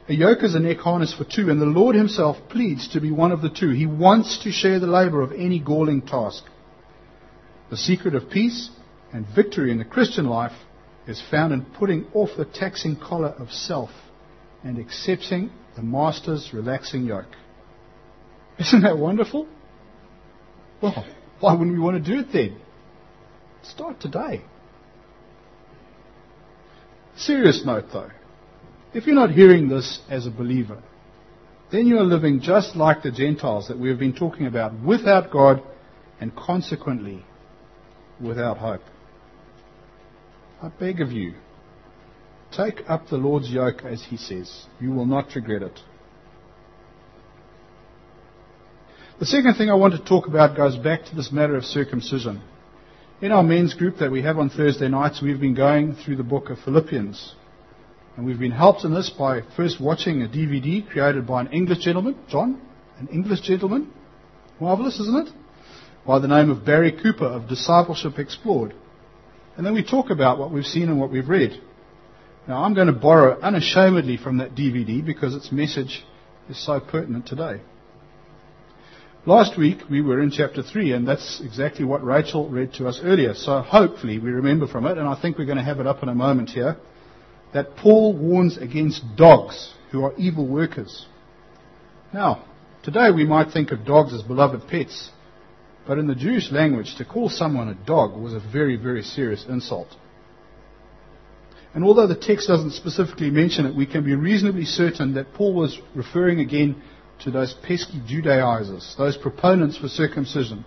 A 0.08 0.14
yoke 0.14 0.42
is 0.42 0.54
a 0.54 0.60
neck 0.60 0.78
harness 0.78 1.14
for 1.14 1.24
two, 1.24 1.48
and 1.48 1.58
the 1.58 1.66
Lord 1.66 1.96
Himself 1.96 2.36
pleads 2.50 2.88
to 2.88 3.00
be 3.00 3.10
one 3.10 3.32
of 3.32 3.40
the 3.40 3.48
two. 3.48 3.70
He 3.70 3.86
wants 3.86 4.42
to 4.44 4.52
share 4.52 4.78
the 4.78 4.86
labor 4.86 5.22
of 5.22 5.32
any 5.32 5.58
galling 5.58 6.02
task. 6.02 6.44
The 7.70 7.78
secret 7.78 8.14
of 8.14 8.28
peace 8.28 8.68
and 9.14 9.26
victory 9.34 9.70
in 9.70 9.78
the 9.78 9.84
Christian 9.84 10.26
life 10.26 10.52
is 11.06 11.22
found 11.30 11.54
in 11.54 11.64
putting 11.64 12.06
off 12.12 12.30
the 12.36 12.44
taxing 12.44 12.96
collar 12.96 13.28
of 13.28 13.50
self 13.50 13.90
and 14.62 14.78
accepting 14.78 15.50
the 15.74 15.82
Master's 15.82 16.50
relaxing 16.52 17.06
yoke. 17.06 17.34
Isn't 18.58 18.82
that 18.82 18.98
wonderful? 18.98 19.48
Well, 20.82 21.06
why 21.40 21.54
wouldn't 21.54 21.76
we 21.76 21.82
want 21.82 22.04
to 22.04 22.12
do 22.12 22.20
it 22.20 22.32
then? 22.32 22.60
Start 23.64 23.98
today. 24.00 24.42
Serious 27.16 27.62
note 27.64 27.86
though. 27.92 28.10
If 28.92 29.06
you're 29.06 29.14
not 29.14 29.30
hearing 29.30 29.68
this 29.68 30.00
as 30.10 30.26
a 30.26 30.30
believer, 30.30 30.82
then 31.72 31.86
you 31.86 31.98
are 31.98 32.04
living 32.04 32.40
just 32.40 32.76
like 32.76 33.02
the 33.02 33.10
Gentiles 33.10 33.68
that 33.68 33.78
we 33.78 33.88
have 33.88 33.98
been 33.98 34.14
talking 34.14 34.46
about, 34.46 34.78
without 34.82 35.30
God 35.30 35.62
and 36.20 36.34
consequently 36.36 37.24
without 38.20 38.58
hope. 38.58 38.82
I 40.62 40.68
beg 40.68 41.00
of 41.00 41.10
you, 41.10 41.34
take 42.52 42.82
up 42.88 43.08
the 43.08 43.16
Lord's 43.16 43.50
yoke 43.50 43.82
as 43.84 44.04
he 44.04 44.16
says. 44.16 44.66
You 44.78 44.92
will 44.92 45.06
not 45.06 45.34
regret 45.34 45.62
it. 45.62 45.80
The 49.18 49.26
second 49.26 49.54
thing 49.54 49.70
I 49.70 49.74
want 49.74 49.94
to 49.94 50.04
talk 50.04 50.26
about 50.26 50.56
goes 50.56 50.76
back 50.76 51.06
to 51.06 51.16
this 51.16 51.32
matter 51.32 51.56
of 51.56 51.64
circumcision. 51.64 52.42
In 53.24 53.32
our 53.32 53.42
men's 53.42 53.72
group 53.72 53.96
that 54.00 54.10
we 54.10 54.20
have 54.20 54.36
on 54.36 54.50
Thursday 54.50 54.86
nights, 54.86 55.22
we've 55.22 55.40
been 55.40 55.54
going 55.54 55.94
through 55.94 56.16
the 56.16 56.22
book 56.22 56.50
of 56.50 56.58
Philippians. 56.58 57.34
And 58.18 58.26
we've 58.26 58.38
been 58.38 58.50
helped 58.50 58.84
in 58.84 58.92
this 58.92 59.08
by 59.08 59.40
first 59.56 59.80
watching 59.80 60.20
a 60.20 60.28
DVD 60.28 60.86
created 60.86 61.26
by 61.26 61.40
an 61.40 61.46
English 61.46 61.78
gentleman, 61.78 62.18
John, 62.28 62.60
an 62.98 63.08
English 63.08 63.40
gentleman. 63.40 63.90
Marvelous, 64.60 65.00
isn't 65.00 65.26
it? 65.26 65.34
By 66.06 66.18
the 66.18 66.28
name 66.28 66.50
of 66.50 66.66
Barry 66.66 66.92
Cooper 66.92 67.24
of 67.24 67.48
Discipleship 67.48 68.18
Explored. 68.18 68.74
And 69.56 69.64
then 69.64 69.72
we 69.72 69.82
talk 69.82 70.10
about 70.10 70.38
what 70.38 70.52
we've 70.52 70.66
seen 70.66 70.90
and 70.90 71.00
what 71.00 71.10
we've 71.10 71.26
read. 71.26 71.58
Now, 72.46 72.62
I'm 72.62 72.74
going 72.74 72.88
to 72.88 72.92
borrow 72.92 73.40
unashamedly 73.40 74.18
from 74.18 74.36
that 74.36 74.54
DVD 74.54 75.02
because 75.02 75.34
its 75.34 75.50
message 75.50 76.04
is 76.50 76.62
so 76.62 76.78
pertinent 76.78 77.26
today. 77.26 77.62
Last 79.26 79.56
week 79.56 79.78
we 79.88 80.02
were 80.02 80.20
in 80.20 80.30
chapter 80.30 80.62
3, 80.62 80.92
and 80.92 81.08
that's 81.08 81.40
exactly 81.42 81.86
what 81.86 82.04
Rachel 82.04 82.46
read 82.50 82.74
to 82.74 82.86
us 82.86 83.00
earlier. 83.02 83.32
So 83.32 83.62
hopefully 83.62 84.18
we 84.18 84.30
remember 84.30 84.66
from 84.66 84.84
it, 84.84 84.98
and 84.98 85.08
I 85.08 85.18
think 85.18 85.38
we're 85.38 85.46
going 85.46 85.56
to 85.56 85.64
have 85.64 85.80
it 85.80 85.86
up 85.86 86.02
in 86.02 86.10
a 86.10 86.14
moment 86.14 86.50
here, 86.50 86.76
that 87.54 87.74
Paul 87.74 88.14
warns 88.14 88.58
against 88.58 89.02
dogs 89.16 89.72
who 89.90 90.04
are 90.04 90.12
evil 90.18 90.46
workers. 90.46 91.06
Now, 92.12 92.44
today 92.82 93.10
we 93.12 93.24
might 93.24 93.50
think 93.50 93.72
of 93.72 93.86
dogs 93.86 94.12
as 94.12 94.22
beloved 94.22 94.68
pets, 94.68 95.10
but 95.86 95.96
in 95.96 96.06
the 96.06 96.14
Jewish 96.14 96.52
language, 96.52 96.94
to 96.98 97.06
call 97.06 97.30
someone 97.30 97.68
a 97.68 97.86
dog 97.86 98.20
was 98.20 98.34
a 98.34 98.40
very, 98.40 98.76
very 98.76 99.02
serious 99.02 99.46
insult. 99.48 99.88
And 101.72 101.82
although 101.82 102.06
the 102.06 102.14
text 102.14 102.46
doesn't 102.46 102.72
specifically 102.72 103.30
mention 103.30 103.64
it, 103.64 103.74
we 103.74 103.86
can 103.86 104.04
be 104.04 104.14
reasonably 104.14 104.66
certain 104.66 105.14
that 105.14 105.32
Paul 105.32 105.54
was 105.54 105.78
referring 105.94 106.40
again 106.40 106.82
to 107.20 107.30
those 107.30 107.54
pesky 107.66 108.02
Judaizers, 108.06 108.94
those 108.98 109.16
proponents 109.16 109.76
for 109.76 109.88
circumcision. 109.88 110.64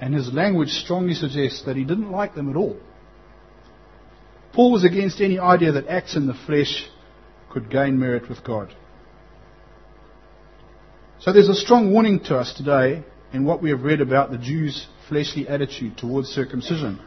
And 0.00 0.14
his 0.14 0.32
language 0.32 0.70
strongly 0.70 1.14
suggests 1.14 1.62
that 1.64 1.76
he 1.76 1.84
didn't 1.84 2.10
like 2.10 2.34
them 2.34 2.50
at 2.50 2.56
all. 2.56 2.76
Paul 4.52 4.72
was 4.72 4.84
against 4.84 5.20
any 5.20 5.38
idea 5.38 5.72
that 5.72 5.86
acts 5.86 6.16
in 6.16 6.26
the 6.26 6.34
flesh 6.34 6.86
could 7.50 7.70
gain 7.70 7.98
merit 7.98 8.28
with 8.28 8.44
God. 8.44 8.74
So 11.20 11.32
there's 11.32 11.48
a 11.48 11.54
strong 11.54 11.92
warning 11.92 12.20
to 12.24 12.36
us 12.36 12.52
today 12.52 13.04
in 13.32 13.44
what 13.44 13.62
we 13.62 13.70
have 13.70 13.82
read 13.82 14.00
about 14.00 14.30
the 14.30 14.38
Jews' 14.38 14.86
fleshly 15.08 15.48
attitude 15.48 15.96
towards 15.96 16.28
circumcision. 16.28 17.00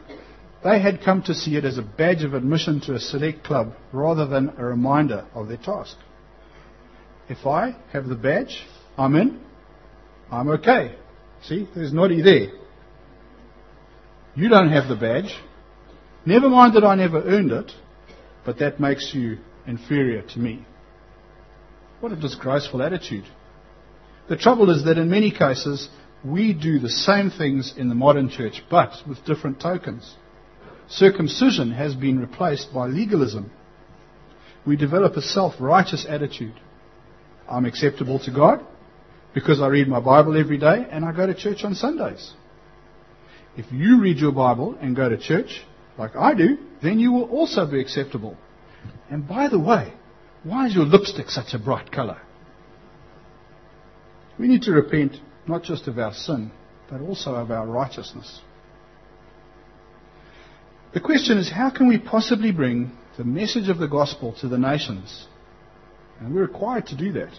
They 0.64 0.80
had 0.80 1.02
come 1.04 1.22
to 1.24 1.34
see 1.34 1.56
it 1.56 1.64
as 1.64 1.78
a 1.78 1.82
badge 1.82 2.24
of 2.24 2.34
admission 2.34 2.80
to 2.82 2.94
a 2.94 3.00
select 3.00 3.44
club 3.44 3.74
rather 3.92 4.26
than 4.26 4.54
a 4.56 4.64
reminder 4.64 5.26
of 5.34 5.48
their 5.48 5.58
task. 5.58 5.96
If 7.28 7.46
I 7.46 7.76
have 7.92 8.06
the 8.06 8.14
badge, 8.14 8.64
I'm 8.96 9.16
in, 9.16 9.40
I'm 10.30 10.48
okay. 10.48 10.94
See, 11.42 11.68
there's 11.74 11.92
Noddy 11.92 12.22
there. 12.22 12.48
You 14.34 14.48
don't 14.48 14.70
have 14.70 14.88
the 14.88 14.96
badge. 14.96 15.34
Never 16.24 16.48
mind 16.48 16.74
that 16.74 16.84
I 16.84 16.94
never 16.94 17.22
earned 17.22 17.52
it, 17.52 17.72
but 18.44 18.58
that 18.58 18.80
makes 18.80 19.12
you 19.14 19.38
inferior 19.66 20.22
to 20.22 20.38
me. 20.38 20.64
What 22.00 22.12
a 22.12 22.16
disgraceful 22.16 22.82
attitude. 22.82 23.24
The 24.28 24.36
trouble 24.36 24.70
is 24.70 24.84
that 24.84 24.98
in 24.98 25.08
many 25.08 25.30
cases, 25.30 25.88
we 26.24 26.52
do 26.52 26.78
the 26.78 26.90
same 26.90 27.30
things 27.30 27.74
in 27.76 27.88
the 27.88 27.94
modern 27.94 28.28
church, 28.28 28.62
but 28.70 28.92
with 29.08 29.24
different 29.24 29.60
tokens. 29.60 30.16
Circumcision 30.88 31.72
has 31.72 31.94
been 31.94 32.18
replaced 32.18 32.72
by 32.74 32.86
legalism. 32.86 33.50
We 34.66 34.76
develop 34.76 35.16
a 35.16 35.22
self 35.22 35.54
righteous 35.60 36.06
attitude. 36.08 36.54
I'm 37.50 37.64
acceptable 37.64 38.18
to 38.20 38.30
God 38.30 38.64
because 39.34 39.60
I 39.60 39.68
read 39.68 39.88
my 39.88 40.00
Bible 40.00 40.38
every 40.38 40.58
day 40.58 40.86
and 40.90 41.04
I 41.04 41.12
go 41.12 41.26
to 41.26 41.34
church 41.34 41.64
on 41.64 41.74
Sundays. 41.74 42.32
If 43.56 43.66
you 43.72 44.00
read 44.00 44.18
your 44.18 44.32
Bible 44.32 44.76
and 44.80 44.94
go 44.94 45.08
to 45.08 45.16
church, 45.16 45.62
like 45.98 46.14
I 46.16 46.34
do, 46.34 46.58
then 46.82 46.98
you 46.98 47.12
will 47.12 47.24
also 47.30 47.66
be 47.70 47.80
acceptable. 47.80 48.36
And 49.10 49.26
by 49.26 49.48
the 49.48 49.58
way, 49.58 49.92
why 50.42 50.66
is 50.66 50.74
your 50.74 50.84
lipstick 50.84 51.28
such 51.28 51.54
a 51.54 51.58
bright 51.58 51.90
color? 51.90 52.20
We 54.38 54.48
need 54.48 54.62
to 54.62 54.72
repent 54.72 55.16
not 55.46 55.62
just 55.62 55.88
of 55.88 55.98
our 55.98 56.12
sin, 56.12 56.50
but 56.90 57.00
also 57.00 57.34
of 57.34 57.50
our 57.50 57.66
righteousness. 57.66 58.40
The 60.92 61.00
question 61.00 61.38
is, 61.38 61.50
how 61.50 61.70
can 61.70 61.88
we 61.88 61.98
possibly 61.98 62.52
bring 62.52 62.92
the 63.16 63.24
message 63.24 63.68
of 63.68 63.78
the 63.78 63.88
gospel 63.88 64.34
to 64.40 64.48
the 64.48 64.58
nations? 64.58 65.26
And 66.20 66.34
we're 66.34 66.42
required 66.42 66.86
to 66.86 66.96
do 66.96 67.12
that. 67.12 67.32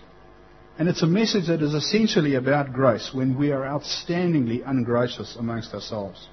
And 0.77 0.87
it's 0.87 1.01
a 1.01 1.07
message 1.07 1.47
that 1.47 1.61
is 1.61 1.73
essentially 1.73 2.35
about 2.35 2.73
grace 2.73 3.09
when 3.13 3.37
we 3.37 3.51
are 3.51 3.61
outstandingly 3.61 4.61
ungracious 4.65 5.35
amongst 5.37 5.73
ourselves. 5.73 6.27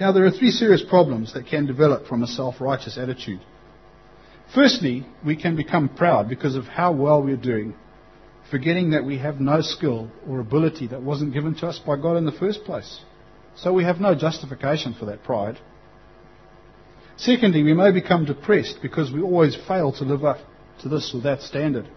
Now, 0.00 0.12
there 0.12 0.24
are 0.24 0.30
three 0.30 0.50
serious 0.50 0.82
problems 0.82 1.34
that 1.34 1.46
can 1.46 1.66
develop 1.66 2.06
from 2.06 2.22
a 2.22 2.26
self 2.26 2.60
righteous 2.60 2.98
attitude. 2.98 3.40
Firstly, 4.54 5.06
we 5.24 5.36
can 5.36 5.56
become 5.56 5.88
proud 5.88 6.28
because 6.28 6.54
of 6.54 6.64
how 6.64 6.92
well 6.92 7.22
we're 7.22 7.36
doing 7.36 7.74
forgetting 8.50 8.90
that 8.90 9.04
we 9.04 9.18
have 9.18 9.40
no 9.40 9.60
skill 9.60 10.10
or 10.28 10.40
ability 10.40 10.86
that 10.88 11.02
wasn't 11.02 11.32
given 11.34 11.54
to 11.56 11.66
us 11.66 11.80
by 11.84 11.96
God 11.96 12.16
in 12.16 12.24
the 12.24 12.32
first 12.32 12.64
place. 12.64 13.00
So 13.56 13.72
we 13.72 13.84
have 13.84 14.00
no 14.00 14.14
justification 14.14 14.94
for 14.98 15.06
that 15.06 15.24
pride. 15.24 15.58
Secondly, 17.16 17.62
we 17.62 17.72
may 17.72 17.92
become 17.92 18.24
depressed 18.24 18.78
because 18.82 19.10
we 19.10 19.22
always 19.22 19.56
fail 19.66 19.92
to 19.92 20.04
live 20.04 20.24
up 20.24 20.38
to 20.82 20.88
this 20.88 21.12
or 21.14 21.22
that 21.22 21.40
standard. 21.40 21.88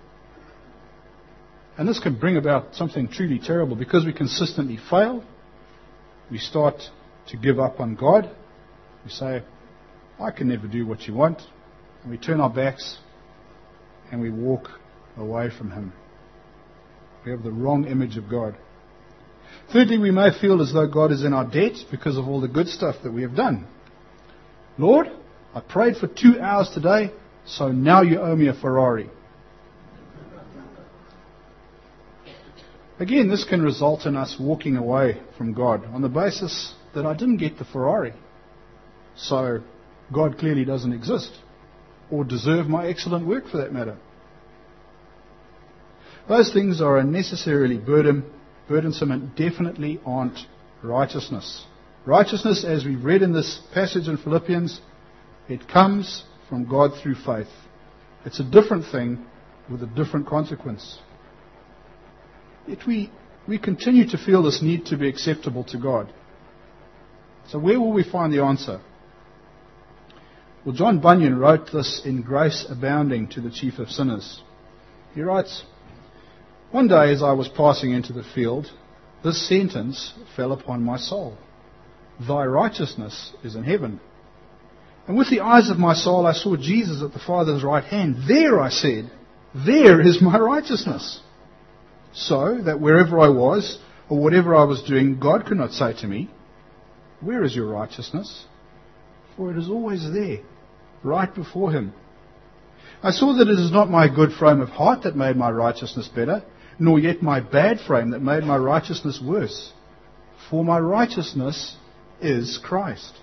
And 1.78 1.88
this 1.88 2.00
can 2.00 2.18
bring 2.18 2.38
about 2.38 2.76
something 2.76 3.08
truly 3.08 3.40
terrible 3.40 3.76
because 3.76 4.06
we 4.06 4.14
consistently 4.14 4.78
fail. 4.90 5.24
We 6.32 6.38
start 6.38 6.76
to 7.30 7.38
give 7.38 7.60
up 7.60 7.80
on 7.80 7.96
God. 7.96 8.30
We 9.04 9.12
say, 9.12 9.44
I 10.20 10.32
can 10.32 10.50
never 10.50 10.68
do 10.68 10.86
what 10.86 11.04
you 11.04 11.14
want. 11.14 11.42
And 12.02 12.12
we 12.12 12.18
turn 12.18 12.40
our 12.40 12.50
backs 12.50 12.98
and 14.12 14.22
we 14.22 14.30
walk 14.30 14.70
away 15.18 15.50
from 15.58 15.72
Him. 15.72 15.94
We 17.26 17.32
have 17.32 17.44
the 17.44 17.52
wrong 17.52 17.86
image 17.86 18.18
of 18.18 18.30
God. 18.30 18.58
Thirdly, 19.74 19.98
we 19.98 20.12
may 20.12 20.30
feel 20.40 20.62
as 20.62 20.74
though 20.74 20.88
God 20.88 21.12
is 21.12 21.24
in 21.24 21.34
our 21.34 21.46
debt 21.46 21.78
because 21.92 22.18
of 22.18 22.28
all 22.28 22.42
the 22.42 22.48
good 22.48 22.68
stuff 22.68 22.96
that 23.04 23.12
we 23.12 23.22
have 23.22 23.36
done. 23.36 23.68
Lord, 24.80 25.12
I 25.54 25.60
prayed 25.60 25.98
for 25.98 26.08
two 26.08 26.40
hours 26.40 26.70
today, 26.74 27.12
so 27.46 27.70
now 27.70 28.02
you 28.02 28.22
owe 28.22 28.36
me 28.36 28.48
a 28.48 28.54
Ferrari. 28.54 29.10
Again, 32.98 33.28
this 33.28 33.44
can 33.44 33.62
result 33.62 34.06
in 34.06 34.16
us 34.16 34.38
walking 34.40 34.78
away 34.78 35.22
from 35.38 35.54
God 35.54 35.84
on 35.86 36.02
the 36.02 36.08
basis 36.08 36.74
that 36.96 37.06
I 37.06 37.14
didn't 37.14 37.38
get 37.38 37.58
the 37.58 37.66
Ferrari. 37.66 38.14
So 39.18 39.60
God 40.14 40.38
clearly 40.38 40.64
doesn't 40.64 40.94
exist 40.94 41.32
or 42.10 42.24
deserve 42.24 42.68
my 42.68 42.88
excellent 42.88 43.28
work 43.28 43.50
for 43.50 43.58
that 43.58 43.74
matter. 43.74 43.98
Those 46.30 46.54
things 46.54 46.80
are 46.80 46.98
unnecessarily 46.98 47.78
burden, 47.78 48.24
burdensome 48.70 49.12
and 49.12 49.36
definitely 49.36 50.00
aren't 50.06 50.40
righteousness. 50.82 51.66
Righteousness, 52.06 52.64
as 52.66 52.86
we 52.86 52.96
read 52.96 53.22
in 53.22 53.34
this 53.34 53.60
passage 53.74 54.08
in 54.08 54.18
Philippians, 54.18 54.80
it 55.48 55.68
comes 55.68 56.24
from 56.48 56.68
God 56.68 56.92
through 57.02 57.16
faith. 57.16 57.50
It's 58.26 58.40
a 58.40 58.44
different 58.44 58.86
thing 58.92 59.26
with 59.70 59.84
a 59.84 59.88
different 59.88 60.28
consequence. 60.28 61.00
Yet 62.68 62.80
we, 62.88 63.12
we 63.48 63.60
continue 63.60 64.08
to 64.10 64.18
feel 64.18 64.44
this 64.44 64.62
need 64.62 64.86
to 64.88 64.98
be 64.98 65.10
acceptable 65.10 65.64
to 65.66 65.78
God. 65.78 66.14
So 67.50 67.60
where 67.60 67.80
will 67.80 67.92
we 67.92 68.04
find 68.04 68.32
the 68.32 68.44
answer? 68.44 68.82
Well, 70.66 70.76
John 70.76 71.00
Bunyan 71.00 71.38
wrote 71.38 71.72
this 71.72 72.02
in 72.06 72.22
Grace 72.22 72.66
Abounding 72.70 73.28
to 73.30 73.42
the 73.42 73.50
Chief 73.50 73.80
of 73.80 73.90
Sinners. 73.90 74.42
He 75.16 75.22
writes, 75.22 75.64
One 76.72 76.88
day 76.88 77.12
as 77.12 77.24
I 77.24 77.34
was 77.34 77.48
passing 77.48 77.92
into 77.92 78.14
the 78.14 78.24
field, 78.24 78.68
this 79.24 79.48
sentence 79.48 80.14
fell 80.36 80.52
upon 80.52 80.84
my 80.84 80.98
soul. 80.98 81.38
Thy 82.28 82.46
righteousness 82.46 83.34
is 83.44 83.56
in 83.56 83.64
heaven. 83.64 84.00
And 85.08 85.18
with 85.18 85.30
the 85.30 85.40
eyes 85.40 85.70
of 85.70 85.78
my 85.78 85.94
soul 85.94 86.26
I 86.26 86.34
saw 86.34 86.56
Jesus 86.56 87.02
at 87.02 87.14
the 87.14 87.20
Father's 87.20 87.64
right 87.64 87.84
hand. 87.84 88.18
There, 88.28 88.60
I 88.60 88.70
said, 88.70 89.12
there 89.54 90.00
is 90.00 90.22
my 90.22 90.38
righteousness. 90.38 91.20
So 92.14 92.60
that 92.66 92.80
wherever 92.80 93.20
I 93.20 93.30
was, 93.30 93.80
or 94.10 94.20
whatever 94.20 94.56
I 94.56 94.64
was 94.64 94.84
doing, 94.84 95.20
God 95.20 95.46
could 95.46 95.58
not 95.58 95.72
say 95.72 95.94
to 96.02 96.08
me, 96.08 96.30
Where 97.22 97.44
is 97.44 97.56
your 97.56 97.68
righteousness? 97.68 98.46
For 99.38 99.52
it 99.52 99.58
is 99.58 99.70
always 99.70 100.04
there, 100.12 100.40
right 101.04 101.34
before 101.34 101.72
Him. 101.72 101.94
I 103.02 103.12
saw 103.12 103.34
that 103.38 103.48
it 103.48 103.60
is 103.60 103.72
not 103.72 103.90
my 103.90 104.14
good 104.14 104.34
frame 104.34 104.62
of 104.62 104.70
heart 104.70 105.04
that 105.04 105.16
made 105.16 105.36
my 105.36 105.50
righteousness 105.52 106.10
better, 106.14 106.44
nor 106.80 107.00
yet 107.00 107.22
my 107.22 107.40
bad 107.40 107.80
frame 107.80 108.12
that 108.12 108.22
made 108.22 108.44
my 108.44 108.58
righteousness 108.58 109.22
worse. 109.24 109.72
For 110.50 110.66
my 110.66 110.80
righteousness 110.80 111.78
is 112.22 112.60
Christ. 112.64 113.14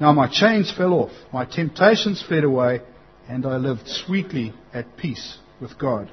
Now 0.00 0.12
my 0.12 0.28
chains 0.28 0.72
fell 0.76 0.92
off, 0.92 1.12
my 1.32 1.44
temptations 1.44 2.22
fled 2.22 2.44
away, 2.44 2.80
and 3.28 3.46
I 3.46 3.56
lived 3.56 3.88
sweetly 3.88 4.52
at 4.72 4.96
peace 4.96 5.38
with 5.60 5.78
God. 5.78 6.10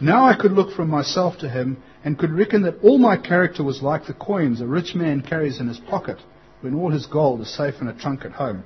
Now 0.00 0.26
I 0.26 0.34
could 0.34 0.52
look 0.52 0.74
from 0.74 0.88
myself 0.88 1.38
to 1.38 1.48
him 1.48 1.82
and 2.04 2.18
could 2.18 2.30
reckon 2.30 2.62
that 2.62 2.80
all 2.82 2.98
my 2.98 3.16
character 3.16 3.62
was 3.62 3.82
like 3.82 4.06
the 4.06 4.14
coins 4.14 4.60
a 4.60 4.66
rich 4.66 4.94
man 4.94 5.20
carries 5.20 5.60
in 5.60 5.68
his 5.68 5.78
pocket 5.78 6.18
when 6.62 6.74
all 6.74 6.90
his 6.90 7.06
gold 7.06 7.40
is 7.40 7.54
safe 7.54 7.74
in 7.80 7.88
a 7.88 7.98
trunk 7.98 8.24
at 8.24 8.32
home. 8.32 8.64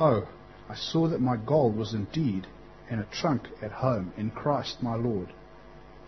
Oh, 0.00 0.26
I 0.68 0.74
saw 0.74 1.08
that 1.08 1.20
my 1.20 1.36
gold 1.36 1.76
was 1.76 1.92
indeed 1.92 2.46
in 2.90 2.98
a 2.98 3.06
trunk 3.12 3.48
at 3.62 3.72
home 3.72 4.12
in 4.16 4.30
Christ 4.30 4.82
my 4.82 4.94
Lord. 4.94 5.32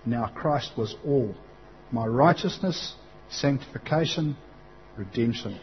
Now 0.06 0.28
Christ 0.34 0.72
was 0.76 0.94
all 1.04 1.34
my 1.90 2.06
righteousness, 2.06 2.94
sanctification, 3.28 4.36
redemption. 4.98 5.58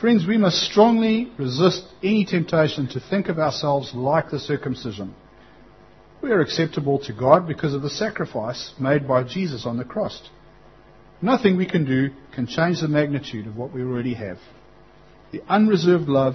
Friends, 0.00 0.26
we 0.26 0.36
must 0.36 0.58
strongly 0.58 1.32
resist 1.38 1.86
any 2.02 2.26
temptation 2.26 2.86
to 2.88 3.00
think 3.00 3.28
of 3.28 3.38
ourselves 3.38 3.92
like 3.94 4.30
the 4.30 4.38
circumcision. 4.38 5.14
We 6.22 6.30
are 6.32 6.40
acceptable 6.40 6.98
to 7.00 7.12
God 7.12 7.46
because 7.46 7.72
of 7.72 7.82
the 7.82 7.90
sacrifice 7.90 8.74
made 8.78 9.06
by 9.06 9.22
Jesus 9.24 9.64
on 9.64 9.76
the 9.76 9.84
cross. 9.84 10.28
Nothing 11.22 11.56
we 11.56 11.66
can 11.66 11.86
do 11.86 12.10
can 12.34 12.46
change 12.46 12.80
the 12.80 12.88
magnitude 12.88 13.46
of 13.46 13.56
what 13.56 13.72
we 13.72 13.82
already 13.82 14.14
have 14.14 14.38
the 15.32 15.42
unreserved 15.48 16.08
love 16.08 16.34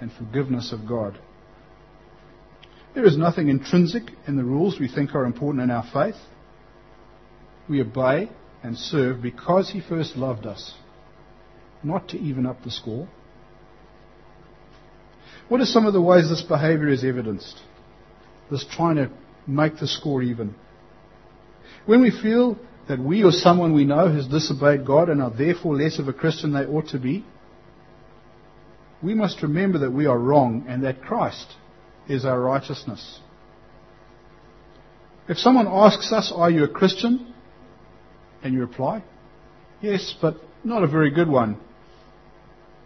and 0.00 0.10
forgiveness 0.12 0.72
of 0.72 0.86
God. 0.86 1.18
There 2.94 3.04
is 3.04 3.16
nothing 3.16 3.48
intrinsic 3.48 4.02
in 4.26 4.36
the 4.36 4.42
rules 4.42 4.80
we 4.80 4.88
think 4.88 5.14
are 5.14 5.24
important 5.24 5.62
in 5.62 5.70
our 5.70 5.84
faith. 5.92 6.20
We 7.68 7.80
obey 7.80 8.30
and 8.62 8.76
serve 8.76 9.22
because 9.22 9.70
He 9.70 9.80
first 9.80 10.16
loved 10.16 10.46
us 10.46 10.74
not 11.82 12.08
to 12.08 12.18
even 12.18 12.46
up 12.46 12.62
the 12.62 12.70
score. 12.70 13.08
What 15.48 15.60
are 15.60 15.66
some 15.66 15.86
of 15.86 15.92
the 15.92 16.00
ways 16.00 16.28
this 16.28 16.42
behavior 16.42 16.88
is 16.88 17.04
evidenced? 17.04 17.58
This 18.50 18.64
trying 18.64 18.96
to 18.96 19.10
make 19.46 19.78
the 19.78 19.88
score 19.88 20.22
even. 20.22 20.54
When 21.86 22.00
we 22.00 22.10
feel 22.10 22.58
that 22.88 22.98
we 22.98 23.24
or 23.24 23.32
someone 23.32 23.72
we 23.72 23.84
know 23.84 24.12
has 24.12 24.26
disobeyed 24.26 24.86
God 24.86 25.08
and 25.08 25.20
are 25.20 25.30
therefore 25.30 25.76
less 25.76 25.98
of 25.98 26.08
a 26.08 26.12
Christian 26.12 26.52
than 26.52 26.66
they 26.66 26.72
ought 26.72 26.88
to 26.88 26.98
be, 26.98 27.24
we 29.02 29.14
must 29.14 29.42
remember 29.42 29.78
that 29.78 29.90
we 29.90 30.06
are 30.06 30.18
wrong 30.18 30.64
and 30.68 30.84
that 30.84 31.02
Christ 31.02 31.54
is 32.08 32.24
our 32.24 32.38
righteousness. 32.38 33.20
If 35.28 35.38
someone 35.38 35.66
asks 35.68 36.12
us, 36.12 36.32
Are 36.34 36.50
you 36.50 36.64
a 36.64 36.68
Christian? 36.68 37.31
And 38.42 38.54
you 38.54 38.60
reply, 38.60 39.02
Yes, 39.80 40.14
but 40.20 40.36
not 40.64 40.82
a 40.82 40.86
very 40.86 41.10
good 41.10 41.28
one 41.28 41.58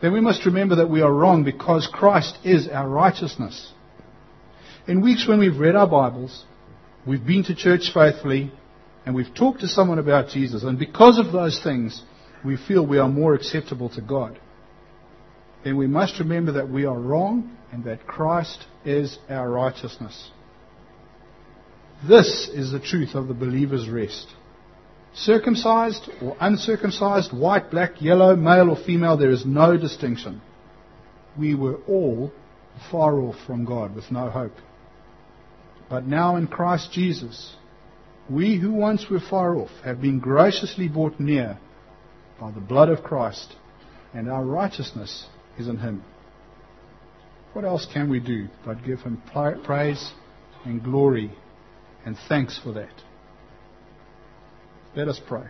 then 0.00 0.12
we 0.12 0.20
must 0.20 0.44
remember 0.44 0.76
that 0.76 0.90
we 0.90 1.00
are 1.00 1.12
wrong 1.12 1.44
because 1.44 1.88
Christ 1.90 2.38
is 2.44 2.68
our 2.68 2.88
righteousness. 2.88 3.72
In 4.86 5.00
weeks 5.00 5.26
when 5.26 5.38
we've 5.38 5.58
read 5.58 5.74
our 5.74 5.86
Bibles, 5.86 6.44
we've 7.06 7.26
been 7.26 7.44
to 7.44 7.54
church 7.54 7.90
faithfully, 7.94 8.52
and 9.04 9.14
we've 9.14 9.34
talked 9.34 9.60
to 9.60 9.68
someone 9.68 9.98
about 9.98 10.28
Jesus, 10.28 10.64
and 10.64 10.78
because 10.78 11.18
of 11.18 11.32
those 11.32 11.62
things, 11.62 12.02
we 12.44 12.56
feel 12.56 12.86
we 12.86 12.98
are 12.98 13.08
more 13.08 13.34
acceptable 13.34 13.88
to 13.90 14.02
God, 14.02 14.38
then 15.64 15.76
we 15.76 15.86
must 15.86 16.18
remember 16.18 16.52
that 16.52 16.68
we 16.68 16.84
are 16.84 16.98
wrong 16.98 17.56
and 17.72 17.84
that 17.84 18.06
Christ 18.06 18.66
is 18.84 19.18
our 19.28 19.50
righteousness. 19.50 20.30
This 22.06 22.48
is 22.52 22.70
the 22.70 22.78
truth 22.78 23.14
of 23.14 23.26
the 23.26 23.34
believer's 23.34 23.88
rest 23.88 24.28
circumcised 25.16 26.08
or 26.22 26.36
uncircumcised, 26.40 27.32
white, 27.32 27.70
black, 27.70 28.00
yellow, 28.00 28.36
male 28.36 28.70
or 28.70 28.76
female, 28.76 29.16
there 29.16 29.30
is 29.30 29.46
no 29.46 29.76
distinction. 29.76 30.40
We 31.38 31.54
were 31.54 31.76
all 31.88 32.32
far 32.90 33.20
off 33.20 33.36
from 33.46 33.64
God 33.64 33.94
with 33.94 34.10
no 34.10 34.30
hope. 34.30 34.54
But 35.88 36.06
now 36.06 36.36
in 36.36 36.46
Christ 36.46 36.92
Jesus, 36.92 37.54
we 38.28 38.58
who 38.58 38.72
once 38.72 39.06
were 39.10 39.20
far 39.20 39.56
off 39.56 39.70
have 39.84 40.00
been 40.00 40.18
graciously 40.18 40.88
brought 40.88 41.18
near 41.18 41.58
by 42.38 42.50
the 42.50 42.60
blood 42.60 42.90
of 42.90 43.02
Christ, 43.02 43.54
and 44.12 44.28
our 44.28 44.44
righteousness 44.44 45.26
is 45.58 45.68
in 45.68 45.78
Him. 45.78 46.04
What 47.54 47.64
else 47.64 47.86
can 47.90 48.10
we 48.10 48.20
do 48.20 48.48
but 48.66 48.84
give 48.84 49.00
Him 49.00 49.22
praise 49.64 50.12
and 50.64 50.82
glory 50.82 51.32
and 52.04 52.16
thanks 52.28 52.58
for 52.62 52.72
that? 52.72 53.05
Let 54.96 55.08
us 55.08 55.20
pray. 55.28 55.46